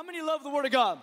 How 0.00 0.06
many 0.06 0.22
love 0.22 0.42
the 0.42 0.48
Word 0.48 0.64
of 0.64 0.72
God? 0.72 0.98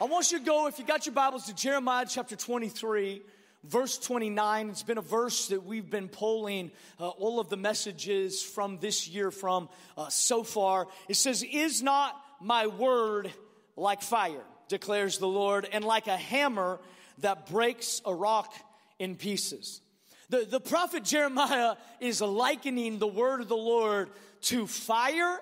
I 0.00 0.04
want 0.04 0.30
you 0.30 0.38
to 0.38 0.44
go, 0.44 0.68
if 0.68 0.78
you 0.78 0.84
got 0.84 1.04
your 1.04 1.16
Bibles, 1.16 1.46
to 1.46 1.52
Jeremiah 1.52 2.06
chapter 2.08 2.36
23, 2.36 3.22
verse 3.64 3.98
29. 3.98 4.68
It's 4.70 4.84
been 4.84 4.98
a 4.98 5.02
verse 5.02 5.48
that 5.48 5.64
we've 5.64 5.90
been 5.90 6.08
polling 6.08 6.70
uh, 7.00 7.08
all 7.08 7.40
of 7.40 7.48
the 7.48 7.56
messages 7.56 8.40
from 8.40 8.78
this 8.78 9.08
year 9.08 9.32
from 9.32 9.68
uh, 9.98 10.10
so 10.10 10.44
far. 10.44 10.86
It 11.08 11.16
says, 11.16 11.42
Is 11.42 11.82
not 11.82 12.14
my 12.40 12.68
word 12.68 13.32
like 13.74 14.02
fire, 14.02 14.44
declares 14.68 15.18
the 15.18 15.26
Lord, 15.26 15.66
and 15.72 15.82
like 15.82 16.06
a 16.06 16.16
hammer 16.16 16.78
that 17.18 17.48
breaks 17.50 18.00
a 18.06 18.14
rock 18.14 18.54
in 19.00 19.16
pieces. 19.16 19.80
The, 20.28 20.46
the 20.48 20.60
prophet 20.60 21.02
Jeremiah 21.02 21.74
is 21.98 22.20
likening 22.20 23.00
the 23.00 23.08
word 23.08 23.40
of 23.40 23.48
the 23.48 23.56
Lord 23.56 24.08
to 24.42 24.68
fire 24.68 25.40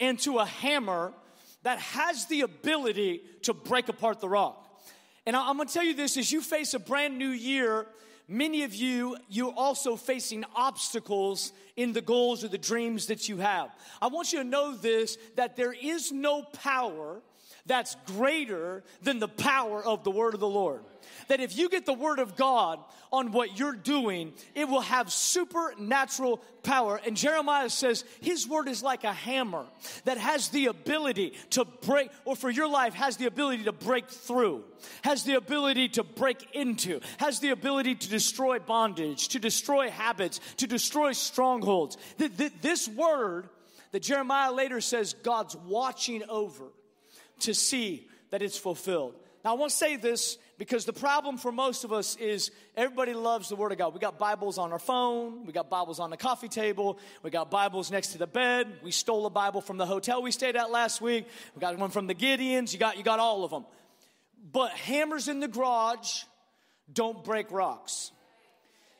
and 0.00 0.18
to 0.20 0.38
a 0.38 0.44
hammer 0.44 1.12
that 1.62 1.78
has 1.78 2.26
the 2.26 2.42
ability 2.42 3.22
to 3.42 3.54
break 3.54 3.88
apart 3.88 4.20
the 4.20 4.28
rock. 4.28 4.60
And 5.26 5.34
I'm 5.34 5.56
gonna 5.56 5.68
tell 5.68 5.84
you 5.84 5.94
this 5.94 6.16
as 6.16 6.30
you 6.30 6.40
face 6.40 6.74
a 6.74 6.78
brand 6.78 7.18
new 7.18 7.30
year, 7.30 7.86
many 8.28 8.62
of 8.62 8.74
you, 8.74 9.16
you're 9.28 9.54
also 9.56 9.96
facing 9.96 10.44
obstacles 10.54 11.52
in 11.76 11.92
the 11.92 12.02
goals 12.02 12.44
or 12.44 12.48
the 12.48 12.58
dreams 12.58 13.06
that 13.06 13.28
you 13.28 13.38
have. 13.38 13.70
I 14.00 14.08
want 14.08 14.32
you 14.32 14.38
to 14.40 14.44
know 14.44 14.74
this 14.74 15.16
that 15.36 15.56
there 15.56 15.72
is 15.72 16.12
no 16.12 16.42
power 16.42 17.22
that's 17.66 17.96
greater 18.06 18.84
than 19.02 19.18
the 19.18 19.28
power 19.28 19.82
of 19.84 20.04
the 20.04 20.10
word 20.10 20.34
of 20.34 20.40
the 20.40 20.48
Lord 20.48 20.82
that 21.28 21.40
if 21.40 21.56
you 21.56 21.68
get 21.68 21.86
the 21.86 21.92
word 21.92 22.18
of 22.18 22.36
God 22.36 22.80
on 23.12 23.32
what 23.32 23.58
you're 23.58 23.74
doing, 23.74 24.32
it 24.54 24.68
will 24.68 24.80
have 24.80 25.12
supernatural 25.12 26.38
power. 26.62 27.00
And 27.04 27.16
Jeremiah 27.16 27.70
says 27.70 28.04
his 28.20 28.48
word 28.48 28.68
is 28.68 28.82
like 28.82 29.04
a 29.04 29.12
hammer 29.12 29.66
that 30.04 30.18
has 30.18 30.48
the 30.48 30.66
ability 30.66 31.34
to 31.50 31.64
break, 31.64 32.10
or 32.24 32.36
for 32.36 32.50
your 32.50 32.68
life, 32.68 32.94
has 32.94 33.16
the 33.16 33.26
ability 33.26 33.64
to 33.64 33.72
break 33.72 34.08
through, 34.08 34.64
has 35.02 35.24
the 35.24 35.34
ability 35.34 35.88
to 35.90 36.02
break 36.02 36.54
into, 36.54 37.00
has 37.18 37.40
the 37.40 37.50
ability 37.50 37.94
to 37.94 38.08
destroy 38.08 38.58
bondage, 38.58 39.28
to 39.28 39.38
destroy 39.38 39.90
habits, 39.90 40.40
to 40.58 40.66
destroy 40.66 41.12
strongholds. 41.12 41.96
This 42.18 42.88
word 42.88 43.48
that 43.92 44.02
Jeremiah 44.02 44.52
later 44.52 44.80
says 44.80 45.14
God's 45.22 45.56
watching 45.56 46.24
over 46.28 46.64
to 47.40 47.54
see 47.54 48.08
that 48.30 48.42
it's 48.42 48.58
fulfilled. 48.58 49.14
Now, 49.44 49.50
I 49.50 49.54
want 49.58 49.70
to 49.70 49.76
say 49.76 49.96
this 49.96 50.38
because 50.56 50.86
the 50.86 50.92
problem 50.92 51.36
for 51.36 51.52
most 51.52 51.84
of 51.84 51.92
us 51.92 52.16
is 52.16 52.50
everybody 52.76 53.12
loves 53.12 53.50
the 53.50 53.56
Word 53.56 53.72
of 53.72 53.78
God. 53.78 53.92
We 53.92 54.00
got 54.00 54.18
Bibles 54.18 54.56
on 54.56 54.72
our 54.72 54.78
phone, 54.78 55.44
we 55.44 55.52
got 55.52 55.68
Bibles 55.68 56.00
on 56.00 56.10
the 56.10 56.16
coffee 56.16 56.48
table, 56.48 56.98
we 57.22 57.30
got 57.30 57.50
Bibles 57.50 57.90
next 57.90 58.12
to 58.12 58.18
the 58.18 58.26
bed. 58.26 58.68
We 58.82 58.90
stole 58.90 59.26
a 59.26 59.30
Bible 59.30 59.60
from 59.60 59.76
the 59.76 59.86
hotel 59.86 60.22
we 60.22 60.30
stayed 60.30 60.56
at 60.56 60.70
last 60.70 61.00
week. 61.00 61.26
We 61.54 61.60
got 61.60 61.76
one 61.78 61.90
from 61.90 62.06
the 62.06 62.14
Gideons. 62.14 62.72
You 62.72 62.78
got, 62.78 62.96
you 62.96 63.02
got 63.02 63.18
all 63.18 63.44
of 63.44 63.50
them. 63.50 63.66
But 64.50 64.70
hammers 64.72 65.28
in 65.28 65.40
the 65.40 65.48
garage 65.48 66.24
don't 66.92 67.22
break 67.22 67.50
rocks. 67.50 68.12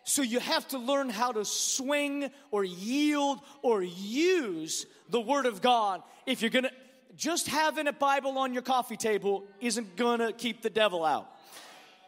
So 0.05 0.21
you 0.21 0.39
have 0.41 0.69
to 0.69 0.79
learn 0.79 1.09
how 1.09 1.33
to 1.33 1.47
swing 1.47 2.31
or 2.51 2.63
yield 2.63 3.41
or 3.63 3.83
use 3.83 4.85
the 5.09 5.21
Word 5.21 5.47
of 5.47 5.63
God 5.63 6.03
if 6.27 6.43
you're 6.43 6.51
gonna 6.51 6.71
just 7.17 7.49
having 7.49 7.87
a 7.87 7.93
Bible 7.93 8.39
on 8.39 8.53
your 8.53 8.63
coffee 8.63 8.97
table 8.97 9.45
isn't 9.61 9.97
gonna 9.97 10.33
keep 10.33 10.63
the 10.63 10.71
devil 10.71 11.05
out. 11.05 11.31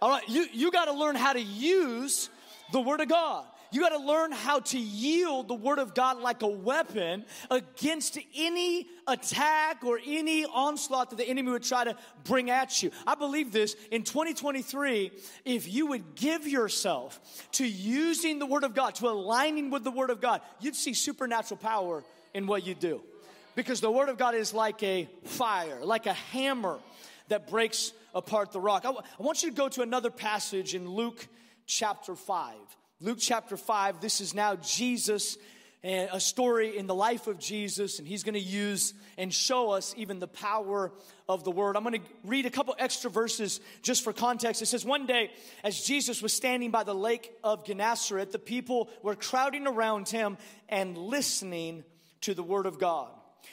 All 0.03 0.11
right, 0.11 0.29
you, 0.29 0.47
you 0.53 0.71
gotta 0.71 0.93
learn 0.93 1.17
how 1.17 1.33
to 1.33 1.41
use 1.41 2.29
the 2.73 2.81
Word 2.81 3.01
of 3.01 3.09
God. 3.09 3.47
You 3.73 3.81
got 3.81 3.91
to 3.91 3.99
learn 3.99 4.33
how 4.33 4.61
to 4.61 4.79
yield 4.79 5.49
the 5.49 5.55
Word 5.55 5.79
of 5.79 5.95
God 5.95 6.21
like 6.21 6.43
a 6.43 6.49
weapon 6.49 7.25
against 7.51 8.19
any 8.35 8.87
attack 9.07 9.85
or 9.85 10.01
any 10.05 10.45
onslaught 10.45 11.11
that 11.11 11.17
the 11.17 11.29
enemy 11.29 11.51
would 11.51 11.65
try 11.65 11.85
to 11.85 11.97
bring 12.25 12.51
at 12.51 12.83
you. 12.83 12.91
I 13.07 13.15
believe 13.15 13.53
this 13.53 13.77
in 13.91 14.03
2023, 14.03 15.11
if 15.45 15.73
you 15.73 15.89
would 15.89 16.15
give 16.15 16.47
yourself 16.47 17.21
to 17.53 17.67
using 17.67 18.39
the 18.39 18.47
Word 18.47 18.65
of 18.65 18.75
God, 18.75 18.95
to 18.97 19.09
aligning 19.09 19.71
with 19.71 19.85
the 19.85 19.91
Word 19.91 20.11
of 20.11 20.21
God, 20.21 20.41
you'd 20.61 20.77
see 20.77 20.95
supernatural 20.95 21.59
power 21.59 22.05
in 22.35 22.47
what 22.47 22.67
you 22.67 22.75
do 22.75 23.03
because 23.57 23.81
the 23.81 23.91
Word 23.91 24.09
of 24.09 24.19
God 24.19 24.37
is 24.37 24.55
like 24.55 24.81
a 24.85 25.09
fire, 25.25 25.81
like 25.83 26.07
a 26.07 26.13
hammer 26.13 26.79
that 27.29 27.49
breaks 27.49 27.93
apart 28.15 28.53
the 28.53 28.61
rock. 28.61 28.83
I, 28.85 28.89
w- 28.89 29.05
I 29.19 29.23
want 29.23 29.43
you 29.43 29.51
to 29.51 29.57
go 29.57 29.69
to 29.71 29.83
another 29.83 30.11
passage 30.11 30.75
in 30.75 30.89
Luke 30.89 31.27
chapter 31.67 32.15
5. 32.15 32.55
Luke 33.01 33.19
chapter 33.19 33.57
5, 33.57 34.01
this 34.01 34.21
is 34.21 34.35
now 34.35 34.57
Jesus, 34.57 35.39
eh, 35.83 36.07
a 36.13 36.21
story 36.21 36.77
in 36.77 36.87
the 36.87 36.95
life 36.95 37.27
of 37.27 37.39
Jesus, 37.39 37.99
and 37.99 38.07
he's 38.07 38.25
going 38.25 38.35
to 38.35 38.41
use 38.41 38.93
and 39.19 39.33
show 39.33 39.71
us 39.71 39.95
even 39.97 40.19
the 40.19 40.29
power 40.29 40.93
of 41.27 41.43
the 41.43 41.51
word. 41.51 41.77
I'm 41.77 41.83
going 41.83 42.01
to 42.01 42.09
read 42.25 42.45
a 42.45 42.51
couple 42.51 42.77
extra 42.79 43.11
verses 43.11 43.61
just 43.83 44.05
for 44.05 44.13
context. 44.13 44.61
It 44.61 44.67
says, 44.67 44.85
One 44.85 45.07
day, 45.07 45.31
as 45.65 45.81
Jesus 45.81 46.23
was 46.23 46.35
standing 46.35 46.71
by 46.71 46.85
the 46.85 46.95
lake 46.95 47.33
of 47.43 47.65
Gennesaret, 47.65 48.33
the 48.33 48.39
people 48.39 48.91
were 49.03 49.15
crowding 49.15 49.67
around 49.67 50.09
him 50.09 50.37
and 50.69 50.97
listening 50.97 51.85
to 52.23 52.35
the 52.35 52.43
word 52.43 52.67
of 52.67 52.79
God. 52.79 53.09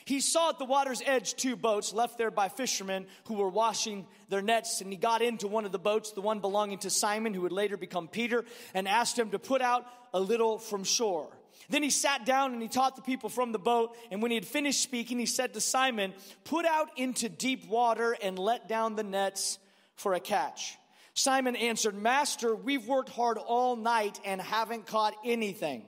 He 0.06 0.20
saw 0.20 0.50
at 0.50 0.60
the 0.60 0.66
water's 0.66 1.02
edge 1.06 1.36
two 1.36 1.56
boats 1.56 1.94
left 1.94 2.18
there 2.18 2.32
by 2.32 2.50
fishermen 2.50 3.06
who 3.26 3.36
were 3.36 3.50
washing 3.50 4.08
their 4.30 4.42
nets, 4.42 4.82
and 4.82 4.92
he 4.92 4.98
got 4.98 5.22
into 5.22 5.48
one 5.48 5.66
of 5.66 5.72
the 5.72 5.80
boats, 5.80 6.12
the 6.12 6.22
one 6.22 6.40
belonging 6.40 6.80
to 6.80 6.90
Simon, 6.90 7.34
who 7.34 7.42
would 7.42 7.52
later 7.52 7.78
become 7.78 8.08
Peter, 8.08 8.44
and 8.74 8.88
asked 8.88 9.18
him 9.18 9.30
to 9.32 9.40
put 9.40 9.62
out 9.62 9.86
a 10.14 10.20
little 10.20 10.58
from 10.58 10.84
shore. 10.84 11.30
Then 11.70 11.84
he 11.84 11.90
sat 11.90 12.26
down 12.26 12.54
and 12.54 12.62
he 12.62 12.68
taught 12.68 12.96
the 12.96 13.02
people 13.02 13.30
from 13.30 13.52
the 13.52 13.60
boat. 13.60 13.96
And 14.12 14.22
when 14.22 14.32
he 14.32 14.36
had 14.36 14.46
finished 14.46 14.82
speaking, 14.82 15.20
he 15.20 15.26
said 15.26 15.54
to 15.54 15.62
Simon, 15.62 16.14
Put 16.44 16.66
out 16.66 16.90
into 16.98 17.30
deep 17.30 17.68
water 17.68 18.16
and 18.22 18.38
let 18.38 18.68
down 18.68 18.96
the 18.96 19.04
nets 19.04 19.60
for 19.96 20.14
a 20.14 20.20
catch. 20.20 20.78
Simon 21.14 21.56
answered, 21.56 21.96
Master, 21.96 22.56
we've 22.56 22.88
worked 22.88 23.10
hard 23.10 23.38
all 23.38 23.76
night 23.76 24.20
and 24.26 24.42
haven't 24.42 24.88
caught 24.88 25.14
anything. 25.24 25.84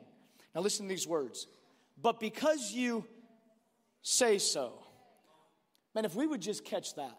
Now 0.54 0.62
listen 0.62 0.86
to 0.86 0.90
these 0.90 1.08
words. 1.08 1.48
But 2.02 2.20
because 2.20 2.72
you 2.72 3.06
say 4.06 4.38
so. 4.38 4.72
Man, 5.96 6.06
if 6.06 6.14
we 6.14 6.28
would 6.28 6.42
just 6.42 6.64
catch 6.64 6.94
that. 6.96 7.18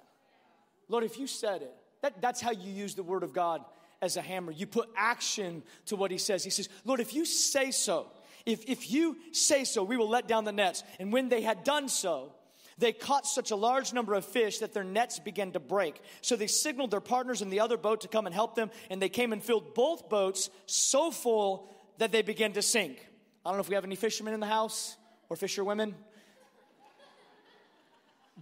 Lord, 0.89 1.03
if 1.03 1.19
you 1.19 1.27
said 1.27 1.63
it, 1.63 1.75
that, 2.03 2.23
that's 2.23 2.41
how 2.41 2.53
you 2.53 2.71
use 2.71 2.95
the 2.95 3.03
word 3.03 3.25
of 3.25 3.33
God 3.33 3.65
as 4.01 4.17
a 4.17 4.23
hammer. 4.23 4.53
You 4.53 4.69
put 4.69 4.89
action 4.97 5.65
to 5.87 5.97
what 5.97 6.13
he 6.13 6.19
says. 6.19 6.45
He 6.45 6.51
says, 6.51 6.69
Lord, 6.85 7.01
if 7.01 7.13
you 7.13 7.25
say 7.25 7.73
so, 7.73 8.07
if, 8.45 8.65
if 8.69 8.93
you 8.93 9.17
say 9.33 9.65
so, 9.65 9.83
we 9.83 9.97
will 9.97 10.09
let 10.09 10.29
down 10.29 10.45
the 10.45 10.53
nets. 10.53 10.85
And 11.01 11.13
when 11.13 11.29
they 11.29 11.41
had 11.43 11.65
done 11.65 11.89
so, 11.89 12.33
they 12.79 12.93
caught 12.93 13.27
such 13.27 13.51
a 13.51 13.57
large 13.57 13.93
number 13.93 14.15
of 14.15 14.25
fish 14.25 14.59
that 14.59 14.73
their 14.73 14.85
nets 14.85 15.19
began 15.19 15.51
to 15.53 15.61
break. 15.61 16.01
So 16.21 16.37
they 16.37 16.47
signaled 16.47 16.93
their 16.93 17.01
partners 17.01 17.43
in 17.43 17.51
the 17.51 17.61
other 17.61 17.77
boat 17.77 18.03
to 18.03 18.09
come 18.09 18.27
and 18.27 18.35
help 18.35 18.55
them, 18.55 18.71
and 18.91 19.03
they 19.03 19.09
came 19.09 19.33
and 19.33 19.43
filled 19.43 19.75
both 19.75 20.09
boats 20.09 20.51
so 20.67 21.11
full 21.11 21.69
that 21.99 22.13
they 22.13 22.23
began 22.23 22.53
to 22.53 22.63
sink. 22.63 22.99
I 23.45 23.49
don't 23.49 23.57
know 23.57 23.63
if 23.63 23.69
we 23.69 23.75
have 23.75 23.85
any 23.85 23.97
fishermen 23.97 24.35
in 24.35 24.41
the 24.41 24.47
house 24.47 24.97
or 25.29 25.37
fisherwomen. 25.37 25.97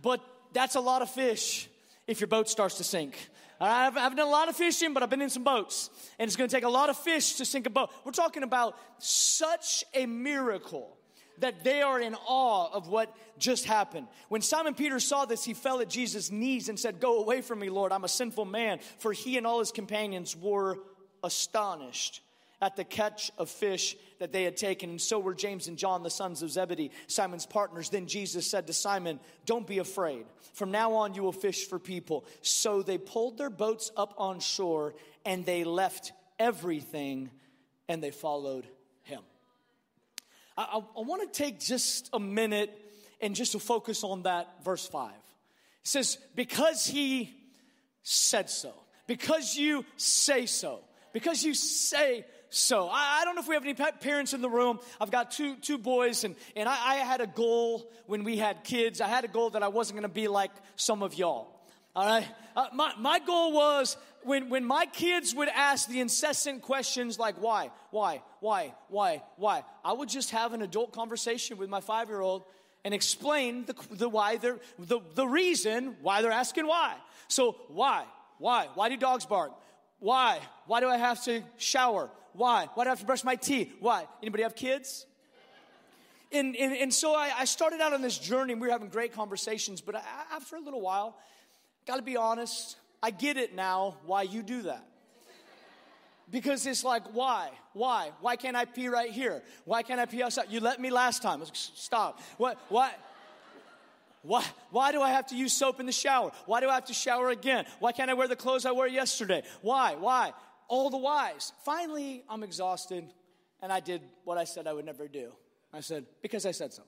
But 0.00 0.21
that's 0.53 0.75
a 0.75 0.81
lot 0.81 1.03
of 1.03 1.10
fish 1.10 1.69
if 2.06 2.21
your 2.21 2.28
boat 2.28 2.49
starts 2.49 2.77
to 2.78 2.84
sink. 2.84 3.16
I've, 3.60 3.97
I've 3.97 4.16
done 4.16 4.27
a 4.27 4.31
lot 4.31 4.49
of 4.49 4.56
fishing, 4.56 4.93
but 4.93 5.03
I've 5.03 5.10
been 5.10 5.22
in 5.22 5.31
some 5.31 5.44
boats. 5.44 5.91
And 6.19 6.28
it's 6.28 6.37
going 6.37 6.49
to 6.49 6.55
take 6.55 6.65
a 6.65 6.69
lot 6.69 6.91
of 6.91 6.97
fish 6.97 7.34
to 7.34 7.44
sink 7.44 7.66
a 7.66 7.71
boat. 7.71 7.91
We're 8.05 8.12
talking 8.12 8.43
about 8.43 8.77
such 8.99 9.84
a 9.94 10.06
miracle 10.06 10.97
that 11.38 11.65
they 11.65 11.82
are 11.82 12.00
in 12.00 12.15
awe 12.27 12.72
of 12.72 12.88
what 12.88 13.15
just 13.38 13.65
happened. 13.65 14.06
When 14.28 14.41
Simon 14.41 14.75
Peter 14.75 15.00
saw 15.00 15.25
this, 15.25 15.44
he 15.44 15.55
fell 15.55 15.81
at 15.81 15.88
Jesus' 15.88 16.31
knees 16.31 16.69
and 16.69 16.78
said, 16.78 17.00
Go 17.00 17.21
away 17.21 17.41
from 17.41 17.59
me, 17.59 17.71
Lord, 17.71 17.93
I'm 17.93 18.05
a 18.05 18.09
sinful 18.09 18.44
man. 18.44 18.78
For 18.99 19.12
he 19.12 19.37
and 19.37 19.47
all 19.47 19.59
his 19.59 19.72
companions 19.72 20.37
were 20.37 20.78
astonished 21.22 22.21
at 22.64 22.76
the 22.76 22.84
catch 22.84 23.30
of 23.36 23.50
fish 23.50 23.94
that 24.19 24.32
they 24.32 24.44
had 24.44 24.56
taken, 24.56 24.88
and 24.88 25.00
so 25.00 25.19
were 25.19 25.34
James 25.34 25.69
and 25.69 25.76
John, 25.76 26.02
the 26.02 26.08
sons 26.08 26.42
of 26.42 26.50
Zebedee, 26.50 26.92
Simon's 27.08 27.44
partners. 27.44 27.91
Then 27.91 28.06
Jesus 28.06 28.50
said 28.50 28.66
to 28.69 28.72
Simon, 28.72 29.20
Don't 29.44 29.66
be 29.66 29.78
afraid. 29.78 30.25
From 30.54 30.70
now 30.70 30.94
on, 30.94 31.12
you 31.12 31.22
will 31.22 31.32
fish 31.32 31.69
for 31.69 31.78
people. 31.78 32.25
So 32.40 32.81
they 32.81 32.96
pulled 32.96 33.37
their 33.37 33.50
boats 33.50 33.90
up 33.99 34.14
on 34.16 34.40
shore, 34.40 34.94
and 35.26 35.44
they 35.44 35.64
left 35.64 36.12
everything 36.38 37.31
and 37.87 38.02
they 38.02 38.11
followed 38.11 38.66
him. 39.02 39.20
I, 40.56 40.62
I, 40.62 40.76
I 40.78 41.02
want 41.02 41.31
to 41.31 41.43
take 41.43 41.61
just 41.61 42.08
a 42.14 42.19
minute 42.19 42.70
and 43.20 43.34
just 43.34 43.52
to 43.52 43.58
focus 43.58 44.05
on 44.05 44.22
that 44.22 44.64
verse 44.64 44.88
5. 44.88 45.11
It 45.11 45.16
says, 45.82 46.16
Because 46.34 46.87
he 46.87 47.34
said 48.02 48.49
so, 48.49 48.72
because 49.06 49.55
you 49.55 49.84
say 49.99 50.46
so, 50.46 50.81
because 51.12 51.44
you 51.44 51.55
say 51.55 52.25
so. 52.54 52.88
I, 52.88 53.20
I, 53.20 53.24
don't 53.24 53.34
know 53.34 53.40
if 53.40 53.48
we 53.48 53.54
have 53.54 53.64
any 53.64 53.74
parents 53.74 54.32
in 54.32 54.40
the 54.40 54.48
room. 54.48 54.78
I've 55.00 55.10
got 55.10 55.30
two, 55.30 55.56
two 55.56 55.78
boys, 55.78 56.24
and, 56.24 56.36
and 56.54 56.68
I, 56.68 56.72
I 56.72 56.94
had 56.96 57.20
a 57.20 57.26
goal 57.26 57.90
when 58.06 58.24
we 58.24 58.36
had 58.36 58.64
kids. 58.64 59.00
I 59.00 59.08
had 59.08 59.24
a 59.24 59.28
goal 59.28 59.50
that 59.50 59.62
I 59.62 59.68
wasn't 59.68 59.98
going 59.98 60.08
to 60.08 60.14
be 60.14 60.28
like 60.28 60.52
some 60.76 61.02
of 61.02 61.14
y'all. 61.14 61.48
All 61.96 62.06
right? 62.06 62.26
Uh, 62.56 62.66
my, 62.72 62.92
my 62.98 63.18
goal 63.18 63.52
was 63.52 63.96
when, 64.22 64.48
when 64.48 64.64
my 64.64 64.86
kids 64.86 65.34
would 65.34 65.48
ask 65.48 65.88
the 65.88 66.00
incessant 66.00 66.62
questions 66.62 67.18
like, 67.18 67.40
why, 67.40 67.70
why, 67.90 68.22
why, 68.40 68.74
why, 68.88 69.22
why, 69.36 69.64
I 69.84 69.92
would 69.92 70.08
just 70.08 70.30
have 70.30 70.52
an 70.52 70.62
adult 70.62 70.92
conversation 70.92 71.58
with 71.58 71.68
my 71.68 71.80
five 71.80 72.08
year 72.08 72.20
old 72.20 72.44
and 72.84 72.92
explain 72.92 73.64
the, 73.64 73.74
the 73.90 74.08
why 74.08 74.36
they're 74.36 74.58
the, 74.78 75.00
the 75.14 75.26
reason 75.26 75.96
why 76.02 76.22
they're 76.22 76.32
asking 76.32 76.66
why. 76.66 76.94
So 77.28 77.56
why? 77.68 78.04
Why? 78.38 78.68
Why 78.74 78.88
do 78.88 78.96
dogs 78.96 79.24
bark? 79.24 79.52
Why? 79.99 80.41
Why 80.67 80.81
do 80.81 80.88
I 80.88 80.96
have 80.96 81.23
to 81.25 81.43
shower? 81.56 82.11
Why? 82.32 82.69
Why 82.75 82.85
do 82.85 82.88
I 82.88 82.93
have 82.93 83.00
to 83.00 83.06
brush 83.06 83.25
my 83.25 83.37
teeth? 83.37 83.75
Why? 83.81 84.06
Anybody 84.23 84.43
have 84.43 84.56
kids? 84.56 85.06
And, 86.32 86.56
and, 86.56 86.73
and 86.73 86.93
so 86.93 87.14
I, 87.14 87.31
I 87.38 87.44
started 87.44 87.81
out 87.81 87.93
on 87.93 88.02
this 88.02 88.19
journey 88.19 88.52
and 88.52 88.61
we 88.61 88.67
were 88.67 88.73
having 88.73 88.88
great 88.88 89.12
conversations, 89.12 89.81
but 89.81 89.94
I, 89.94 90.02
after 90.32 90.56
a 90.56 90.61
little 90.61 90.81
while, 90.81 91.17
gotta 91.87 92.02
be 92.02 92.17
honest, 92.17 92.76
I 93.02 93.11
get 93.11 93.37
it 93.37 93.55
now 93.55 93.99
why 94.05 94.23
you 94.23 94.43
do 94.43 94.62
that. 94.62 94.85
Because 96.31 96.67
it's 96.67 96.82
like, 96.82 97.05
why? 97.12 97.50
Why? 97.75 98.11
Why 98.20 98.37
can't 98.37 98.56
I 98.56 98.64
pee 98.64 98.88
right 98.88 99.11
here? 99.11 99.43
Why 99.64 99.82
can't 99.82 100.00
I 100.00 100.06
pee 100.06 100.23
outside? 100.23 100.47
You 100.49 100.61
let 100.61 100.81
me 100.81 100.90
last 100.90 101.23
time. 101.23 101.43
Stop. 101.52 102.20
What? 102.38 102.58
Why? 102.69 102.93
Why, 104.25 104.43
why 104.71 104.91
do 104.91 105.03
I 105.03 105.11
have 105.11 105.26
to 105.29 105.37
use 105.37 105.53
soap 105.53 105.81
in 105.81 105.87
the 105.87 105.93
shower? 105.93 106.32
Why 106.47 106.61
do 106.61 106.69
I 106.71 106.75
have 106.75 106.87
to 106.87 106.94
shower 106.94 107.29
again? 107.29 107.67
Why 107.79 107.93
can't 107.93 108.11
I 108.11 108.15
wear 108.15 108.26
the 108.26 108.37
clothes 108.37 108.65
I 108.65 108.73
wore 108.73 108.88
yesterday? 108.88 109.43
Why? 109.61 109.97
Why? 109.97 110.32
All 110.67 110.88
the 110.88 110.97
whys. 110.97 111.53
Finally, 111.62 112.25
I'm 112.29 112.43
exhausted, 112.43 113.05
and 113.61 113.71
I 113.71 113.81
did 113.81 114.00
what 114.25 114.38
I 114.38 114.44
said 114.44 114.67
I 114.67 114.73
would 114.73 114.87
never 114.87 115.09
do. 115.09 115.32
I 115.75 115.81
said, 115.81 116.06
because 116.23 116.47
I 116.47 116.53
said 116.53 116.73
so. 116.73 116.82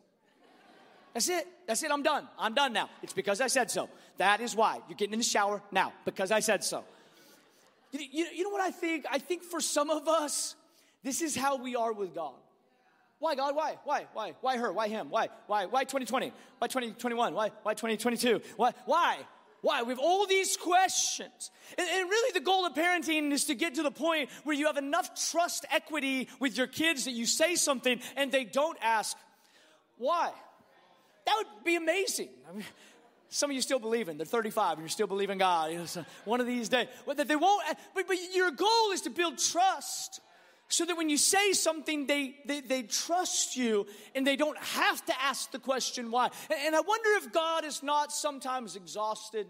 That's 1.12 1.28
it. 1.28 1.46
That's 1.66 1.82
it. 1.82 1.90
I'm 1.90 2.02
done. 2.02 2.26
I'm 2.38 2.54
done 2.54 2.72
now. 2.72 2.88
It's 3.02 3.12
because 3.12 3.42
I 3.42 3.48
said 3.48 3.70
so. 3.70 3.90
That 4.16 4.40
is 4.40 4.56
why. 4.56 4.80
You're 4.88 4.96
getting 4.96 5.12
in 5.12 5.18
the 5.18 5.24
shower 5.24 5.60
now, 5.70 5.92
because 6.06 6.30
I 6.30 6.40
said 6.40 6.64
so. 6.64 6.84
You, 7.92 8.00
you, 8.00 8.26
you 8.34 8.44
know 8.44 8.50
what 8.50 8.62
I 8.62 8.70
think? 8.70 9.04
I 9.10 9.18
think 9.18 9.42
for 9.42 9.60
some 9.60 9.90
of 9.90 10.08
us, 10.08 10.54
this 11.02 11.20
is 11.20 11.36
how 11.36 11.56
we 11.56 11.76
are 11.76 11.92
with 11.92 12.14
God. 12.14 12.34
Why, 13.18 13.34
God? 13.34 13.56
Why? 13.56 13.76
Why? 13.84 14.06
Why? 14.12 14.34
Why 14.40 14.56
her? 14.58 14.72
Why 14.72 14.88
him? 14.88 15.08
Why? 15.08 15.28
Why? 15.46 15.66
Why 15.66 15.84
2020? 15.84 16.32
Why 16.58 16.66
2021? 16.66 17.34
Why? 17.34 17.50
Why 17.62 17.72
2022? 17.72 18.42
Why? 18.56 18.72
Why? 18.84 19.18
Why? 19.62 19.82
We 19.82 19.88
have 19.90 19.98
all 19.98 20.26
these 20.26 20.56
questions. 20.56 21.50
And, 21.78 21.88
and, 21.88 22.10
really, 22.10 22.32
the 22.32 22.44
goal 22.44 22.66
of 22.66 22.74
parenting 22.74 23.32
is 23.32 23.46
to 23.46 23.54
get 23.54 23.76
to 23.76 23.82
the 23.82 23.90
point 23.90 24.28
where 24.44 24.54
you 24.54 24.66
have 24.66 24.76
enough 24.76 25.30
trust 25.30 25.64
equity 25.70 26.28
with 26.40 26.58
your 26.58 26.66
kids 26.66 27.06
that 27.06 27.12
you 27.12 27.24
say 27.24 27.56
something 27.56 28.00
and 28.16 28.30
they 28.30 28.44
don't 28.44 28.78
ask, 28.82 29.16
why? 29.96 30.30
That 31.24 31.34
would 31.38 31.64
be 31.64 31.76
amazing. 31.76 32.28
I 32.48 32.52
mean, 32.52 32.64
some 33.30 33.50
of 33.50 33.56
you 33.56 33.62
still 33.62 33.78
believe 33.78 34.08
in. 34.08 34.18
They're 34.18 34.26
35 34.26 34.72
and 34.72 34.80
you're 34.82 34.88
still 34.88 35.06
believing 35.06 35.38
God. 35.38 35.72
You 35.72 35.78
know, 35.78 35.86
so 35.86 36.04
one 36.26 36.40
of 36.40 36.46
these 36.46 36.68
days. 36.68 36.86
But 37.06 37.16
they 37.26 37.36
won't. 37.36 37.62
But, 37.94 38.06
but 38.06 38.16
your 38.34 38.50
goal 38.50 38.92
is 38.92 39.00
to 39.02 39.10
build 39.10 39.38
trust 39.38 40.20
so 40.68 40.84
that 40.84 40.96
when 40.96 41.08
you 41.08 41.16
say 41.16 41.52
something, 41.52 42.06
they, 42.06 42.36
they, 42.44 42.60
they 42.60 42.82
trust 42.82 43.56
you 43.56 43.86
and 44.14 44.26
they 44.26 44.36
don't 44.36 44.58
have 44.58 45.04
to 45.06 45.22
ask 45.22 45.50
the 45.52 45.58
question 45.58 46.10
why. 46.10 46.28
And, 46.50 46.58
and 46.66 46.76
I 46.76 46.80
wonder 46.80 47.10
if 47.18 47.32
God 47.32 47.64
is 47.64 47.82
not 47.82 48.12
sometimes 48.12 48.74
exhausted 48.74 49.46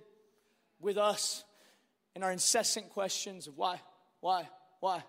with 0.80 0.98
us 0.98 1.44
and 2.14 2.22
our 2.22 2.32
incessant 2.32 2.90
questions 2.90 3.46
of 3.46 3.56
why, 3.56 3.80
why, 4.20 4.48
why. 4.80 5.02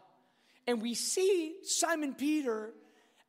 And 0.65 0.81
we 0.81 0.93
see 0.93 1.55
Simon 1.63 2.13
Peter 2.13 2.71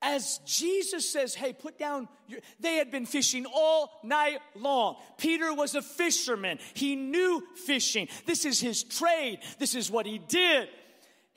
as 0.00 0.38
Jesus 0.46 1.10
says, 1.10 1.34
Hey, 1.34 1.52
put 1.52 1.78
down 1.78 2.08
your, 2.28 2.40
they 2.60 2.76
had 2.76 2.90
been 2.90 3.06
fishing 3.06 3.46
all 3.52 3.90
night 4.04 4.38
long. 4.54 4.96
Peter 5.16 5.52
was 5.52 5.74
a 5.74 5.82
fisherman. 5.82 6.58
He 6.74 6.94
knew 6.94 7.42
fishing. 7.66 8.08
This 8.24 8.44
is 8.44 8.60
his 8.60 8.84
trade. 8.84 9.40
This 9.58 9.74
is 9.74 9.90
what 9.90 10.06
he 10.06 10.18
did. 10.18 10.68